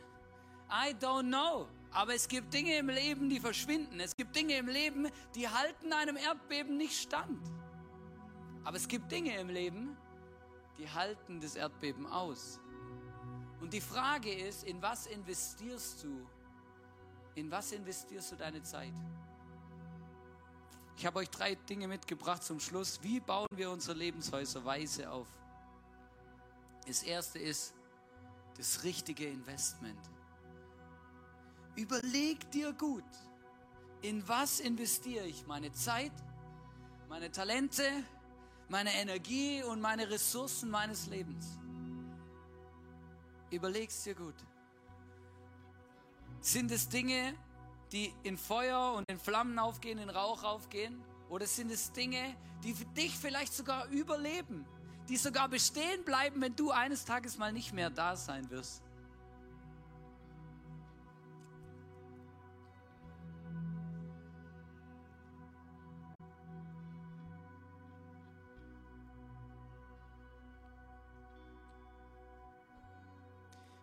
I 0.68 0.96
don't 0.96 1.28
know. 1.28 1.68
Aber 1.92 2.16
es 2.16 2.28
gibt 2.28 2.52
Dinge 2.52 2.76
im 2.78 2.90
Leben, 2.90 3.30
die 3.30 3.40
verschwinden. 3.40 4.00
Es 4.00 4.16
gibt 4.16 4.36
Dinge 4.36 4.58
im 4.58 4.68
Leben, 4.68 5.12
die 5.36 5.48
halten 5.48 5.94
einem 5.94 6.18
Erdbeben 6.18 6.76
nicht 6.76 7.00
stand. 7.00 7.40
Aber 8.64 8.78
es 8.78 8.88
gibt 8.88 9.12
Dinge 9.12 9.38
im 9.38 9.50
Leben, 9.50 9.96
die 10.80 10.90
halten 10.90 11.40
das 11.40 11.56
Erdbeben 11.56 12.08
aus. 12.08 12.60
Und 13.62 13.74
die 13.74 13.82
Frage 13.82 14.34
ist, 14.34 14.64
in 14.64 14.82
was 14.82 15.06
investierst 15.06 16.04
du? 16.04 16.28
In 17.36 17.52
was 17.52 17.72
investierst 17.72 18.32
du 18.32 18.36
deine 18.38 18.64
Zeit? 18.64 18.94
Ich 20.98 21.06
habe 21.06 21.20
euch 21.20 21.30
drei 21.30 21.56
Dinge 21.56 21.88
mitgebracht 21.88 22.44
zum 22.44 22.60
Schluss. 22.60 23.00
Wie 23.02 23.20
bauen 23.20 23.48
wir 23.52 23.72
unsere 23.72 23.98
Lebenshäuser 23.98 24.64
weise 24.64 25.10
auf? 25.12 25.28
Das 26.86 27.04
erste 27.04 27.40
ist 27.40 27.74
das 28.58 28.84
richtige 28.84 29.26
Investment. 29.26 30.00
Überleg 31.76 32.50
dir 32.52 32.72
gut, 32.74 33.04
in 34.02 34.28
was 34.28 34.60
investiere 34.60 35.26
ich 35.26 35.48
meine 35.48 35.72
Zeit, 35.72 36.12
meine 37.10 37.32
Talente, 37.32 37.84
meine 38.70 38.94
Energie 38.94 39.64
und 39.64 39.82
meine 39.82 40.10
Ressourcen 40.10 40.70
meines 40.70 41.08
Lebens. 41.08 41.58
Überleg's 43.50 44.04
dir 44.04 44.16
gut. 44.16 44.36
Sind 46.42 46.72
es 46.72 46.90
Dinge, 46.90 47.36
die 47.94 48.12
in 48.24 48.38
Feuer 48.38 48.94
und 48.94 49.10
in 49.10 49.20
Flammen 49.20 49.60
aufgehen, 49.60 50.00
in 50.00 50.10
Rauch 50.10 50.44
aufgehen? 50.44 51.00
Oder 51.30 51.46
sind 51.46 51.72
es 51.72 51.92
Dinge, 51.92 52.36
die 52.64 52.74
für 52.74 52.86
dich 52.86 53.16
vielleicht 53.16 53.54
sogar 53.54 53.88
überleben, 53.90 54.66
die 55.08 55.18
sogar 55.18 55.48
bestehen 55.48 56.04
bleiben, 56.04 56.42
wenn 56.42 56.56
du 56.56 56.72
eines 56.72 57.06
Tages 57.06 57.38
mal 57.38 57.54
nicht 57.54 57.72
mehr 57.72 57.92
da 57.92 58.16
sein 58.16 58.50
wirst? 58.50 58.82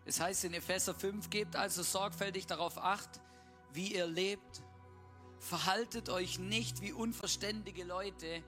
Es 0.05 0.19
heißt 0.19 0.47
in 0.47 0.55
Epheser 0.55 0.93
5, 0.93 1.31
gebt 1.31 1.55
also 1.55 1.85
sorgfältig 1.85 2.45
darauf 2.45 2.79
acht, 2.79 3.21
wie 3.73 3.95
ihr 3.95 4.07
lebt. 4.07 4.63
Verhaltet 5.39 6.09
euch 6.09 6.39
nicht 6.39 6.83
wie 6.83 6.93
unverständige 6.93 7.85
Leute, 7.85 8.43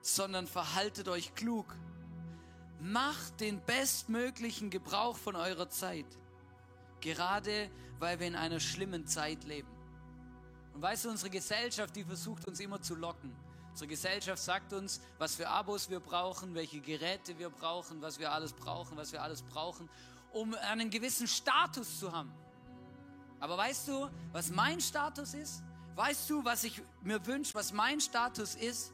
sondern 0.00 0.46
verhaltet 0.46 1.08
euch 1.08 1.34
klug. 1.34 1.66
Macht 2.80 3.40
den 3.40 3.60
bestmöglichen 3.64 4.70
Gebrauch 4.70 5.16
von 5.16 5.36
eurer 5.36 5.68
Zeit, 5.68 6.06
gerade 7.00 7.70
weil 8.00 8.18
wir 8.18 8.26
in 8.26 8.34
einer 8.34 8.58
schlimmen 8.58 9.06
Zeit 9.06 9.44
leben. 9.44 9.68
Und 10.74 10.82
weißt 10.82 11.04
du, 11.04 11.10
unsere 11.10 11.30
Gesellschaft, 11.30 11.94
die 11.94 12.02
versucht 12.02 12.48
uns 12.48 12.58
immer 12.58 12.80
zu 12.80 12.96
locken. 12.96 13.32
Unsere 13.70 13.88
Gesellschaft 13.88 14.42
sagt 14.42 14.72
uns, 14.72 15.00
was 15.18 15.36
für 15.36 15.48
Abos 15.48 15.88
wir 15.88 16.00
brauchen, 16.00 16.54
welche 16.54 16.80
Geräte 16.80 17.38
wir 17.38 17.50
brauchen, 17.50 18.02
was 18.02 18.18
wir 18.18 18.32
alles 18.32 18.52
brauchen, 18.52 18.96
was 18.96 19.12
wir 19.12 19.22
alles 19.22 19.42
brauchen 19.42 19.88
um 20.32 20.54
einen 20.54 20.90
gewissen 20.90 21.26
Status 21.26 21.98
zu 21.98 22.12
haben. 22.12 22.32
Aber 23.42 23.58
weißt 23.58 23.88
du, 23.88 24.08
was 24.30 24.50
mein 24.50 24.80
Status 24.80 25.34
ist? 25.34 25.64
Weißt 25.96 26.30
du, 26.30 26.44
was 26.44 26.62
ich 26.62 26.80
mir 27.02 27.26
wünsche, 27.26 27.52
was 27.56 27.72
mein 27.72 28.00
Status 28.00 28.54
ist? 28.54 28.92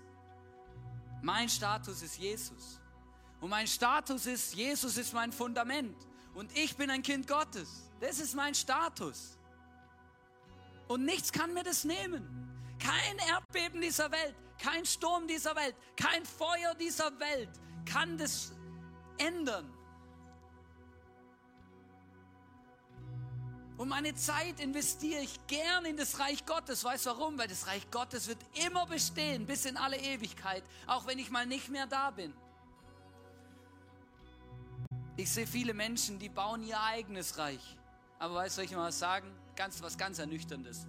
Mein 1.21 1.51
Status 1.51 2.01
ist 2.01 2.17
Jesus. 2.17 2.81
Und 3.43 3.51
mein 3.51 3.67
Status 3.67 4.25
ist, 4.25 4.55
Jesus 4.55 4.97
ist 4.97 5.13
mein 5.13 5.33
Fundament. 5.33 5.95
Und 6.35 6.51
ich 6.57 6.75
bin 6.75 6.89
ein 6.89 7.03
Kind 7.03 7.27
Gottes. 7.27 7.91
Das 8.01 8.19
ist 8.21 8.35
mein 8.35 8.55
Status. 8.55 9.37
Und 10.87 11.05
nichts 11.05 11.31
kann 11.31 11.53
mir 11.53 11.63
das 11.63 11.85
nehmen. 11.85 12.27
Kein 12.79 13.19
Erdbeben 13.19 13.83
dieser 13.83 14.11
Welt, 14.11 14.35
kein 14.59 14.87
Sturm 14.87 15.29
dieser 15.29 15.55
Welt, 15.57 15.77
kein 15.95 16.25
Feuer 16.25 16.75
dieser 16.75 17.11
Welt 17.21 17.51
kann 17.85 18.17
das 18.17 18.55
ändern. 19.19 19.71
Und 23.79 23.89
meine 23.89 24.13
Zeit 24.17 24.59
investiere 24.59 25.21
ich 25.21 25.47
gern 25.47 25.85
in 25.85 25.97
das 25.97 26.19
Reich 26.19 26.45
Gottes. 26.45 26.83
Weißt 26.83 27.07
du 27.07 27.11
warum? 27.11 27.39
Weil 27.39 27.47
das 27.47 27.69
Reich 27.69 27.89
Gottes 27.93 28.27
wird 28.27 28.39
immer 28.67 28.87
bestehen, 28.87 29.47
bis 29.47 29.65
in 29.67 29.77
alle 29.77 29.97
Ewigkeit, 29.97 30.65
auch 30.89 31.07
wenn 31.07 31.21
ich 31.21 31.31
mal 31.31 31.47
nicht 31.47 31.69
mehr 31.69 31.87
da 31.87 32.11
bin. 32.11 32.35
Ich 35.17 35.31
sehe 35.31 35.47
viele 35.47 35.75
Menschen, 35.75 36.19
die 36.19 36.29
bauen 36.29 36.65
ihr 36.65 36.81
eigenes 36.81 37.39
Reich. 37.39 37.77
Aber 38.19 38.35
weißt 38.35 38.57
du, 38.57 38.57
soll 38.57 38.65
ich 38.65 38.73
mal 38.73 38.89
was 38.89 38.99
sagen? 38.99 39.33
Ganz, 39.55 39.81
was 39.81 39.97
ganz 39.97 40.19
Ernüchterndes. 40.19 40.87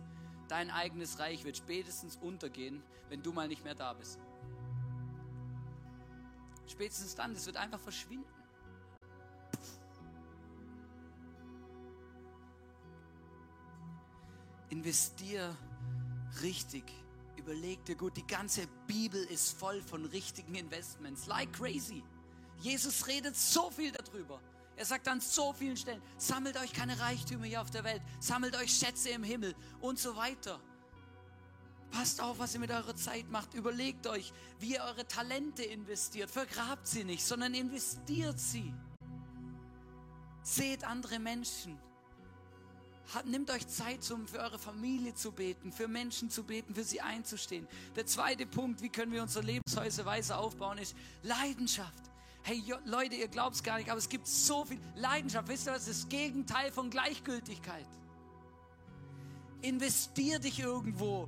Dein 0.47 0.71
eigenes 0.71 1.19
Reich 1.19 1.43
wird 1.43 1.57
spätestens 1.57 2.15
untergehen, 2.15 2.81
wenn 3.09 3.21
du 3.21 3.31
mal 3.31 3.47
nicht 3.47 3.63
mehr 3.63 3.75
da 3.75 3.93
bist. 3.93 4.17
Spätestens 6.67 7.13
dann, 7.13 7.33
es 7.33 7.45
wird 7.45 7.57
einfach 7.57 7.79
verschwinden. 7.79 8.25
Investier 14.69 15.55
richtig. 16.41 16.83
Überleg 17.35 17.83
dir 17.85 17.95
gut, 17.95 18.17
die 18.17 18.27
ganze 18.27 18.67
Bibel 18.87 19.23
ist 19.25 19.57
voll 19.57 19.81
von 19.81 20.05
richtigen 20.05 20.55
Investments. 20.55 21.25
Like 21.27 21.51
crazy. 21.53 22.03
Jesus 22.59 23.07
redet 23.07 23.35
so 23.35 23.69
viel 23.71 23.91
darüber. 23.91 24.41
Er 24.75 24.85
sagt 24.85 25.07
an 25.07 25.19
so 25.19 25.51
vielen 25.53 25.75
Stellen, 25.75 26.01
sammelt 26.17 26.57
euch 26.57 26.71
keine 26.71 26.99
Reichtümer 26.99 27.45
hier 27.45 27.61
auf 27.61 27.69
der 27.69 27.83
Welt, 27.83 28.01
sammelt 28.19 28.55
euch 28.55 28.71
Schätze 28.71 29.09
im 29.09 29.23
Himmel 29.23 29.53
und 29.81 29.99
so 29.99 30.15
weiter. 30.15 30.59
Passt 31.91 32.21
auf, 32.21 32.39
was 32.39 32.53
ihr 32.53 32.59
mit 32.59 32.71
eurer 32.71 32.95
Zeit 32.95 33.29
macht. 33.29 33.53
Überlegt 33.55 34.07
euch, 34.07 34.31
wie 34.59 34.73
ihr 34.75 34.83
eure 34.83 35.07
Talente 35.07 35.63
investiert. 35.63 36.29
Vergrabt 36.29 36.87
sie 36.87 37.03
nicht, 37.03 37.25
sondern 37.25 37.53
investiert 37.55 38.39
sie. 38.39 38.73
Seht 40.43 40.83
andere 40.83 41.19
Menschen. 41.19 41.79
Nehmt 43.25 43.49
euch 43.49 43.67
Zeit, 43.67 44.09
um 44.11 44.27
für 44.27 44.39
eure 44.39 44.59
Familie 44.59 45.15
zu 45.15 45.31
beten, 45.31 45.71
für 45.71 45.87
Menschen 45.87 46.29
zu 46.29 46.43
beten, 46.43 46.75
für 46.75 46.83
sie 46.83 47.01
einzustehen. 47.01 47.67
Der 47.95 48.05
zweite 48.05 48.45
Punkt, 48.45 48.81
wie 48.81 48.89
können 48.89 49.11
wir 49.11 49.21
unsere 49.21 49.43
Lebenshäuser 49.43 50.05
weise 50.05 50.37
aufbauen, 50.37 50.77
ist 50.77 50.95
Leidenschaft. 51.23 52.03
Hey 52.43 52.63
Leute, 52.85 53.15
ihr 53.15 53.27
glaubt 53.27 53.55
es 53.55 53.63
gar 53.63 53.77
nicht, 53.77 53.89
aber 53.89 53.97
es 53.97 54.09
gibt 54.09 54.27
so 54.27 54.63
viel 54.63 54.79
Leidenschaft. 54.95 55.47
Wisst 55.47 55.67
ihr, 55.67 55.73
was 55.73 55.87
ist 55.87 56.03
das 56.03 56.09
Gegenteil 56.09 56.71
von 56.71 56.89
Gleichgültigkeit? 56.89 57.87
Investier 59.61 60.39
dich 60.39 60.59
irgendwo. 60.59 61.27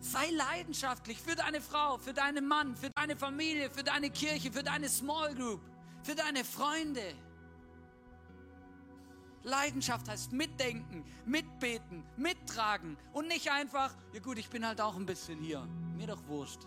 Sei 0.00 0.30
leidenschaftlich 0.30 1.18
für 1.18 1.34
deine 1.34 1.60
Frau, 1.60 1.96
für 1.96 2.12
deinen 2.12 2.46
Mann, 2.46 2.76
für 2.76 2.90
deine 2.90 3.16
Familie, 3.16 3.70
für 3.70 3.82
deine 3.82 4.10
Kirche, 4.10 4.52
für 4.52 4.62
deine 4.62 4.88
Small 4.88 5.34
Group, 5.34 5.60
für 6.02 6.14
deine 6.14 6.44
Freunde. 6.44 7.14
Leidenschaft 9.44 10.08
heißt 10.08 10.32
mitdenken, 10.32 11.04
mitbeten, 11.26 12.04
mittragen 12.16 12.96
und 13.12 13.28
nicht 13.28 13.50
einfach, 13.50 13.94
ja 14.12 14.20
gut, 14.20 14.38
ich 14.38 14.48
bin 14.48 14.66
halt 14.66 14.80
auch 14.80 14.96
ein 14.96 15.06
bisschen 15.06 15.40
hier. 15.40 15.66
Mir 15.96 16.06
doch 16.06 16.26
wurscht. 16.26 16.60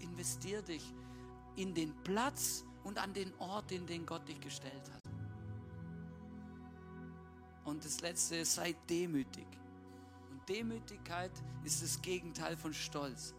Investier 0.00 0.62
dich 0.62 0.92
in 1.56 1.74
den 1.74 1.94
Platz 2.02 2.64
und 2.84 2.98
an 2.98 3.12
den 3.14 3.32
Ort, 3.38 3.72
in 3.72 3.86
den 3.86 4.04
Gott 4.04 4.28
dich 4.28 4.40
gestellt 4.40 4.90
hat. 4.92 5.02
Und 7.64 7.84
das 7.84 8.00
Letzte 8.00 8.44
sei 8.44 8.74
demütig. 8.88 9.46
Und 10.30 10.46
Demütigkeit 10.48 11.32
ist 11.64 11.82
das 11.82 12.00
Gegenteil 12.02 12.56
von 12.56 12.74
Stolz. 12.74 13.34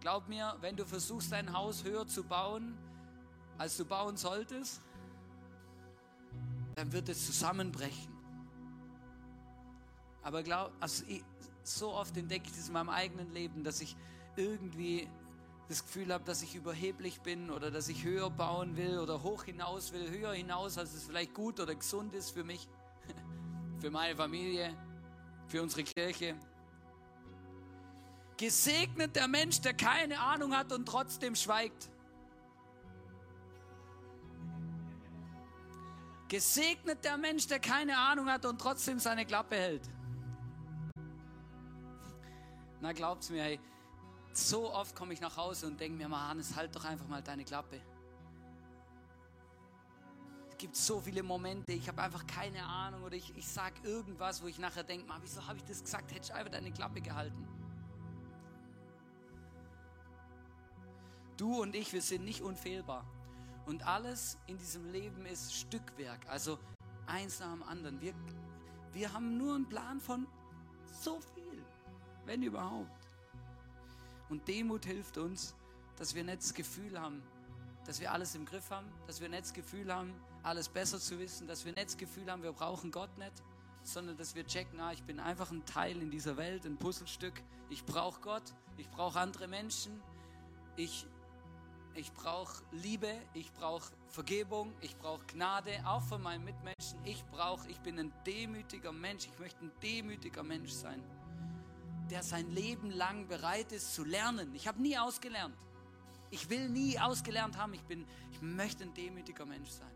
Glaub 0.00 0.28
mir, 0.28 0.56
wenn 0.60 0.76
du 0.76 0.86
versuchst, 0.86 1.30
dein 1.30 1.52
Haus 1.52 1.84
höher 1.84 2.06
zu 2.06 2.24
bauen, 2.24 2.76
als 3.58 3.76
du 3.76 3.84
bauen 3.84 4.16
solltest, 4.16 4.80
dann 6.74 6.90
wird 6.92 7.10
es 7.10 7.26
zusammenbrechen. 7.26 8.10
Aber 10.22 10.42
glaub, 10.42 10.72
also 10.80 11.04
ich, 11.06 11.22
so 11.62 11.92
oft 11.92 12.16
entdecke 12.16 12.46
ich 12.46 12.56
das 12.56 12.68
in 12.68 12.72
meinem 12.72 12.88
eigenen 12.88 13.30
Leben, 13.32 13.62
dass 13.62 13.82
ich 13.82 13.96
irgendwie 14.36 15.08
das 15.68 15.84
Gefühl 15.84 16.12
habe, 16.12 16.24
dass 16.24 16.42
ich 16.42 16.54
überheblich 16.54 17.20
bin 17.20 17.50
oder 17.50 17.70
dass 17.70 17.88
ich 17.88 18.02
höher 18.02 18.30
bauen 18.30 18.76
will 18.76 18.98
oder 18.98 19.22
hoch 19.22 19.44
hinaus 19.44 19.92
will, 19.92 20.10
höher 20.10 20.32
hinaus, 20.32 20.78
als 20.78 20.94
es 20.94 21.04
vielleicht 21.04 21.34
gut 21.34 21.60
oder 21.60 21.74
gesund 21.74 22.14
ist 22.14 22.30
für 22.30 22.42
mich, 22.42 22.68
für 23.80 23.90
meine 23.90 24.16
Familie, 24.16 24.74
für 25.46 25.62
unsere 25.62 25.84
Kirche. 25.84 26.34
Gesegnet 28.40 29.16
der 29.16 29.28
Mensch, 29.28 29.60
der 29.60 29.74
keine 29.74 30.18
Ahnung 30.18 30.56
hat 30.56 30.72
und 30.72 30.86
trotzdem 30.86 31.36
schweigt. 31.36 31.90
Gesegnet 36.26 37.04
der 37.04 37.18
Mensch, 37.18 37.48
der 37.48 37.60
keine 37.60 37.98
Ahnung 37.98 38.30
hat 38.30 38.46
und 38.46 38.58
trotzdem 38.58 38.98
seine 38.98 39.26
Klappe 39.26 39.56
hält. 39.56 39.82
Na, 42.80 42.92
glaubt's 42.92 43.28
mir, 43.28 43.42
hey, 43.42 43.60
so 44.32 44.72
oft 44.72 44.96
komme 44.96 45.12
ich 45.12 45.20
nach 45.20 45.36
Hause 45.36 45.66
und 45.66 45.78
denke 45.78 45.98
mir, 45.98 46.08
mal, 46.08 46.30
Hannes, 46.30 46.56
halt 46.56 46.74
doch 46.74 46.86
einfach 46.86 47.08
mal 47.08 47.22
deine 47.22 47.44
Klappe. 47.44 47.78
Es 50.48 50.56
gibt 50.56 50.76
so 50.76 50.98
viele 50.98 51.22
Momente, 51.22 51.72
ich 51.72 51.86
habe 51.88 52.00
einfach 52.00 52.26
keine 52.26 52.64
Ahnung 52.64 53.02
oder 53.02 53.16
ich, 53.16 53.36
ich 53.36 53.46
sage 53.46 53.74
irgendwas, 53.82 54.42
wo 54.42 54.46
ich 54.46 54.58
nachher 54.58 54.82
denke, 54.82 55.12
wieso 55.20 55.46
habe 55.46 55.58
ich 55.58 55.64
das 55.64 55.84
gesagt? 55.84 56.10
Hätte 56.14 56.24
ich 56.24 56.32
einfach 56.32 56.52
deine 56.52 56.72
Klappe 56.72 57.02
gehalten. 57.02 57.59
Du 61.40 61.62
und 61.62 61.74
ich, 61.74 61.90
wir 61.94 62.02
sind 62.02 62.26
nicht 62.26 62.42
unfehlbar. 62.42 63.02
Und 63.64 63.86
alles 63.86 64.36
in 64.46 64.58
diesem 64.58 64.92
Leben 64.92 65.24
ist 65.24 65.54
Stückwerk, 65.54 66.28
also 66.28 66.58
eins 67.06 67.40
nach 67.40 67.50
dem 67.54 67.62
anderen. 67.62 67.98
Wir, 68.02 68.12
wir 68.92 69.10
haben 69.10 69.38
nur 69.38 69.54
einen 69.54 69.66
Plan 69.66 70.00
von 70.00 70.26
so 71.00 71.18
viel, 71.34 71.64
wenn 72.26 72.42
überhaupt. 72.42 73.08
Und 74.28 74.46
Demut 74.48 74.84
hilft 74.84 75.16
uns, 75.16 75.54
dass 75.96 76.14
wir 76.14 76.24
nicht 76.24 76.42
das 76.42 76.52
Gefühl 76.52 77.00
haben, 77.00 77.22
dass 77.86 78.02
wir 78.02 78.12
alles 78.12 78.34
im 78.34 78.44
Griff 78.44 78.70
haben, 78.70 78.88
dass 79.06 79.22
wir 79.22 79.30
nicht 79.30 79.44
das 79.44 79.54
Gefühl 79.54 79.94
haben, 79.94 80.12
alles 80.42 80.68
besser 80.68 81.00
zu 81.00 81.18
wissen, 81.18 81.46
dass 81.46 81.64
wir 81.64 81.72
nicht 81.72 81.86
das 81.86 81.96
Gefühl 81.96 82.30
haben, 82.30 82.42
wir 82.42 82.52
brauchen 82.52 82.90
Gott 82.90 83.16
nicht, 83.16 83.32
sondern 83.82 84.18
dass 84.18 84.34
wir 84.34 84.46
checken, 84.46 84.78
ah, 84.78 84.92
ich 84.92 85.04
bin 85.04 85.18
einfach 85.18 85.50
ein 85.50 85.64
Teil 85.64 86.02
in 86.02 86.10
dieser 86.10 86.36
Welt, 86.36 86.66
ein 86.66 86.76
Puzzlestück. 86.76 87.42
Ich 87.70 87.86
brauche 87.86 88.20
Gott, 88.20 88.52
ich 88.76 88.90
brauche 88.90 89.18
andere 89.18 89.48
Menschen, 89.48 90.02
ich 90.76 91.06
ich 91.94 92.12
brauche 92.12 92.62
Liebe, 92.72 93.12
ich 93.34 93.52
brauche 93.52 93.92
Vergebung, 94.08 94.72
ich 94.80 94.96
brauche 94.96 95.24
Gnade, 95.26 95.82
auch 95.84 96.02
von 96.02 96.22
meinen 96.22 96.44
Mitmenschen. 96.44 96.98
Ich 97.04 97.24
brauche, 97.26 97.68
ich 97.68 97.78
bin 97.80 97.98
ein 97.98 98.12
demütiger 98.26 98.92
Mensch, 98.92 99.26
ich 99.26 99.38
möchte 99.38 99.64
ein 99.64 99.72
demütiger 99.82 100.42
Mensch 100.42 100.70
sein, 100.70 101.02
der 102.10 102.22
sein 102.22 102.50
Leben 102.50 102.90
lang 102.90 103.26
bereit 103.28 103.72
ist 103.72 103.94
zu 103.94 104.04
lernen. 104.04 104.54
Ich 104.54 104.66
habe 104.66 104.80
nie 104.80 104.96
ausgelernt. 104.96 105.56
Ich 106.30 106.48
will 106.48 106.68
nie 106.68 106.98
ausgelernt 106.98 107.56
haben. 107.56 107.74
Ich 107.74 107.82
bin, 107.82 108.06
ich 108.30 108.40
möchte 108.40 108.84
ein 108.84 108.94
demütiger 108.94 109.44
Mensch 109.44 109.70
sein. 109.70 109.90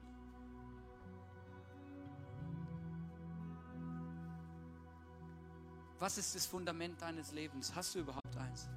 Was 5.99 6.19
ist 6.19 6.35
das 6.35 6.45
Fundament 6.45 7.01
deines 7.01 7.33
Lebens? 7.33 7.75
Hast 7.75 7.95
du 7.95 8.01
überhaupt 8.01 8.37
eins? 8.37 8.69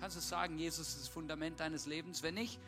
Kannst 0.00 0.16
du 0.16 0.20
sagen, 0.20 0.58
Jesus 0.58 0.88
ist 0.88 1.00
das 1.00 1.08
Fundament 1.08 1.58
deines 1.58 1.86
Lebens? 1.86 2.22
Wenn 2.22 2.34
nicht, 2.34 2.60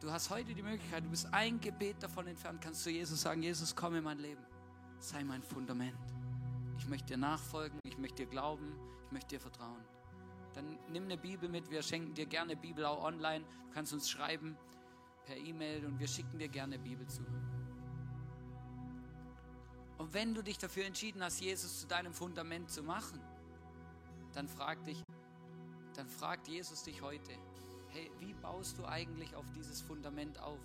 du 0.00 0.10
hast 0.10 0.30
heute 0.30 0.54
die 0.54 0.62
Möglichkeit, 0.62 1.04
du 1.04 1.10
bist 1.10 1.32
ein 1.32 1.60
Gebet 1.60 2.02
davon 2.02 2.26
entfernt, 2.26 2.60
kannst 2.62 2.86
du 2.86 2.90
Jesus 2.90 3.20
sagen, 3.20 3.42
Jesus, 3.42 3.76
komm 3.76 3.94
in 3.94 4.04
mein 4.04 4.18
Leben. 4.18 4.42
Sei 4.98 5.22
mein 5.24 5.42
Fundament. 5.42 5.98
Ich 6.78 6.88
möchte 6.88 7.08
dir 7.08 7.18
nachfolgen, 7.18 7.78
ich 7.84 7.98
möchte 7.98 8.24
dir 8.24 8.30
glauben, 8.30 8.72
ich 9.06 9.12
möchte 9.12 9.36
dir 9.36 9.40
vertrauen. 9.40 9.84
Dann 10.54 10.78
nimm 10.90 11.04
eine 11.04 11.18
Bibel 11.18 11.48
mit, 11.48 11.70
wir 11.70 11.82
schenken 11.82 12.14
dir 12.14 12.26
gerne 12.26 12.56
Bibel 12.56 12.84
auch 12.84 13.04
online. 13.04 13.44
Du 13.44 13.74
kannst 13.74 13.92
uns 13.92 14.08
schreiben 14.08 14.56
per 15.26 15.36
E-Mail 15.36 15.84
und 15.84 15.98
wir 15.98 16.06
schicken 16.06 16.38
dir 16.38 16.48
gerne 16.48 16.78
Bibel 16.78 17.06
zu. 17.08 17.22
Und 19.98 20.14
wenn 20.14 20.34
du 20.34 20.42
dich 20.42 20.58
dafür 20.58 20.84
entschieden 20.86 21.22
hast, 21.22 21.40
Jesus 21.40 21.80
zu 21.80 21.86
deinem 21.86 22.12
Fundament 22.12 22.70
zu 22.70 22.82
machen, 22.82 23.20
dann 24.32 24.48
frag 24.48 24.84
dich, 24.84 25.02
dann 25.96 26.08
fragt 26.08 26.48
Jesus 26.48 26.82
dich 26.82 27.02
heute, 27.02 27.32
hey, 27.88 28.10
wie 28.18 28.34
baust 28.34 28.78
du 28.78 28.84
eigentlich 28.84 29.34
auf 29.34 29.50
dieses 29.52 29.80
Fundament 29.80 30.38
auf? 30.40 30.58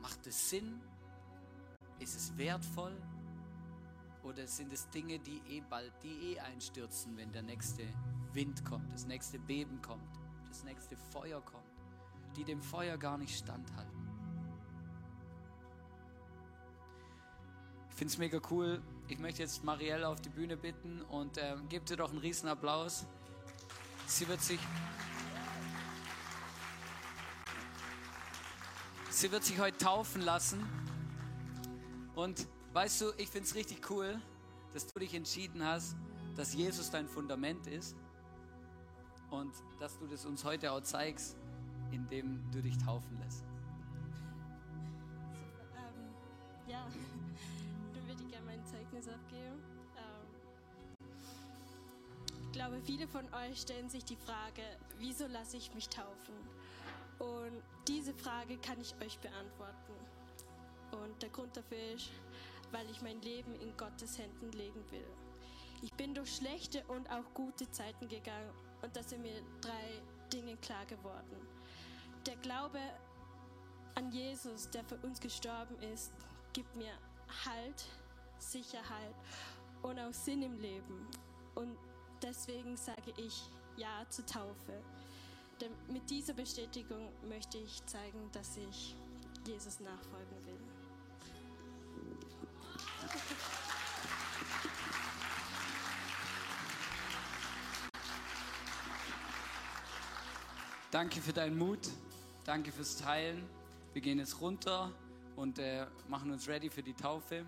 Macht 0.00 0.26
es 0.26 0.50
Sinn? 0.50 0.80
Ist 1.98 2.16
es 2.16 2.36
wertvoll? 2.36 2.96
Oder 4.22 4.46
sind 4.46 4.72
es 4.72 4.88
Dinge, 4.90 5.18
die 5.18 5.40
eh 5.48 5.62
bald, 5.68 5.92
die 6.02 6.32
eh 6.32 6.40
einstürzen, 6.40 7.16
wenn 7.16 7.32
der 7.32 7.42
nächste 7.42 7.82
Wind 8.32 8.64
kommt, 8.64 8.92
das 8.92 9.06
nächste 9.06 9.38
Beben 9.38 9.80
kommt, 9.82 10.20
das 10.48 10.62
nächste 10.64 10.96
Feuer 10.96 11.40
kommt, 11.40 11.64
die 12.36 12.44
dem 12.44 12.60
Feuer 12.60 12.96
gar 12.96 13.18
nicht 13.18 13.36
standhalten? 13.36 14.08
Ich 17.90 17.96
finde 17.96 18.12
es 18.12 18.18
mega 18.18 18.40
cool. 18.50 18.80
Ich 19.08 19.18
möchte 19.18 19.42
jetzt 19.42 19.64
Marielle 19.64 20.08
auf 20.08 20.20
die 20.20 20.30
Bühne 20.30 20.56
bitten 20.56 21.02
und 21.02 21.36
äh, 21.36 21.56
gebt 21.68 21.90
ihr 21.90 21.96
doch 21.96 22.10
einen 22.10 22.18
riesen 22.18 22.48
Applaus. 22.48 23.06
Sie 24.12 24.28
wird 24.28 24.42
sich, 24.42 24.60
sie 29.08 29.32
wird 29.32 29.42
sich 29.42 29.58
heute 29.58 29.78
taufen 29.78 30.20
lassen. 30.20 30.62
Und 32.14 32.46
weißt 32.74 33.00
du, 33.00 33.12
ich 33.16 33.30
finde 33.30 33.48
es 33.48 33.54
richtig 33.54 33.90
cool, 33.90 34.20
dass 34.74 34.86
du 34.86 35.00
dich 35.00 35.14
entschieden 35.14 35.64
hast, 35.64 35.96
dass 36.36 36.52
Jesus 36.52 36.90
dein 36.90 37.08
Fundament 37.08 37.66
ist 37.66 37.96
und 39.30 39.54
dass 39.80 39.98
du 39.98 40.06
das 40.06 40.26
uns 40.26 40.44
heute 40.44 40.72
auch 40.72 40.82
zeigst, 40.82 41.38
indem 41.90 42.38
du 42.50 42.60
dich 42.60 42.76
taufen 42.76 43.18
lässt. 43.18 43.46
Glaube, 52.62 52.80
viele 52.84 53.08
von 53.08 53.24
euch 53.34 53.60
stellen 53.60 53.88
sich 53.88 54.04
die 54.04 54.16
Frage, 54.16 54.62
wieso 54.98 55.26
lasse 55.26 55.56
ich 55.56 55.74
mich 55.74 55.88
taufen? 55.88 56.34
Und 57.18 57.60
diese 57.88 58.14
Frage 58.14 58.56
kann 58.58 58.80
ich 58.80 58.94
euch 59.04 59.18
beantworten. 59.18 59.94
Und 60.92 61.20
der 61.20 61.30
Grund 61.30 61.56
dafür 61.56 61.94
ist, 61.94 62.10
weil 62.70 62.88
ich 62.88 63.02
mein 63.02 63.20
Leben 63.22 63.52
in 63.56 63.76
Gottes 63.76 64.16
Händen 64.16 64.52
legen 64.52 64.84
will. 64.92 65.06
Ich 65.82 65.92
bin 65.94 66.14
durch 66.14 66.36
schlechte 66.36 66.84
und 66.86 67.10
auch 67.10 67.34
gute 67.34 67.68
Zeiten 67.72 68.08
gegangen 68.08 68.50
und 68.82 68.94
da 68.94 69.02
sind 69.02 69.22
mir 69.22 69.42
drei 69.60 70.00
Dinge 70.32 70.56
klar 70.58 70.86
geworden. 70.86 71.36
Der 72.26 72.36
Glaube 72.36 72.78
an 73.96 74.12
Jesus, 74.12 74.70
der 74.70 74.84
für 74.84 74.98
uns 74.98 75.18
gestorben 75.18 75.76
ist, 75.92 76.12
gibt 76.52 76.76
mir 76.76 76.92
Halt, 77.44 77.84
Sicherheit 78.38 79.14
und 79.82 79.98
auch 79.98 80.12
Sinn 80.12 80.42
im 80.42 80.60
Leben. 80.60 81.08
Und 81.54 81.76
deswegen 82.22 82.76
sage 82.76 83.12
ich 83.16 83.42
Ja 83.76 84.04
zur 84.08 84.26
Taufe. 84.26 84.82
Denn 85.60 85.72
mit 85.92 86.08
dieser 86.10 86.32
Bestätigung 86.32 87.08
möchte 87.28 87.58
ich 87.58 87.84
zeigen, 87.86 88.30
dass 88.32 88.56
ich 88.56 88.96
Jesus 89.46 89.80
nachfolgen 89.80 90.46
will. 90.46 90.58
Danke 100.90 101.20
für 101.20 101.32
deinen 101.32 101.56
Mut. 101.56 101.88
Danke 102.44 102.70
fürs 102.70 102.96
Teilen. 102.96 103.48
Wir 103.92 104.02
gehen 104.02 104.18
jetzt 104.18 104.40
runter 104.40 104.92
und 105.36 105.58
äh, 105.58 105.86
machen 106.08 106.30
uns 106.30 106.48
ready 106.48 106.68
für 106.68 106.82
die 106.82 106.92
Taufe. 106.92 107.46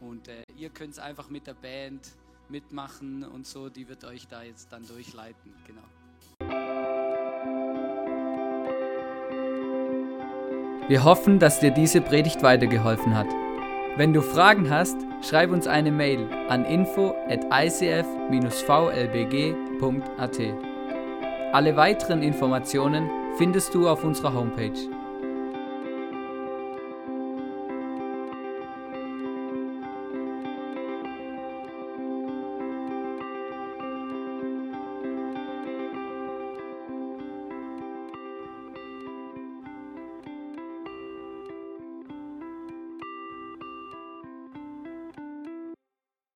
Und 0.00 0.28
äh, 0.28 0.44
ihr 0.56 0.70
könnt 0.70 0.92
es 0.92 0.98
einfach 0.98 1.28
mit 1.28 1.46
der 1.46 1.54
Band 1.54 2.08
mitmachen 2.50 3.24
und 3.24 3.46
so, 3.46 3.68
die 3.68 3.88
wird 3.88 4.04
euch 4.04 4.26
da 4.28 4.42
jetzt 4.42 4.72
dann 4.72 4.86
durchleiten. 4.86 5.52
Genau. 5.66 5.82
Wir 10.88 11.04
hoffen, 11.04 11.38
dass 11.38 11.60
dir 11.60 11.70
diese 11.70 12.00
Predigt 12.00 12.42
weitergeholfen 12.42 13.14
hat. 13.14 13.28
Wenn 13.96 14.12
du 14.14 14.22
Fragen 14.22 14.70
hast, 14.70 14.96
schreib 15.22 15.50
uns 15.50 15.66
eine 15.66 15.90
Mail 15.90 16.26
an 16.48 16.64
info 16.64 17.14
at 17.28 17.44
icf-vlbg.at. 17.50 18.08
Alle 21.52 21.76
weiteren 21.76 22.22
Informationen 22.22 23.10
findest 23.36 23.74
du 23.74 23.88
auf 23.88 24.04
unserer 24.04 24.32
Homepage. 24.32 24.97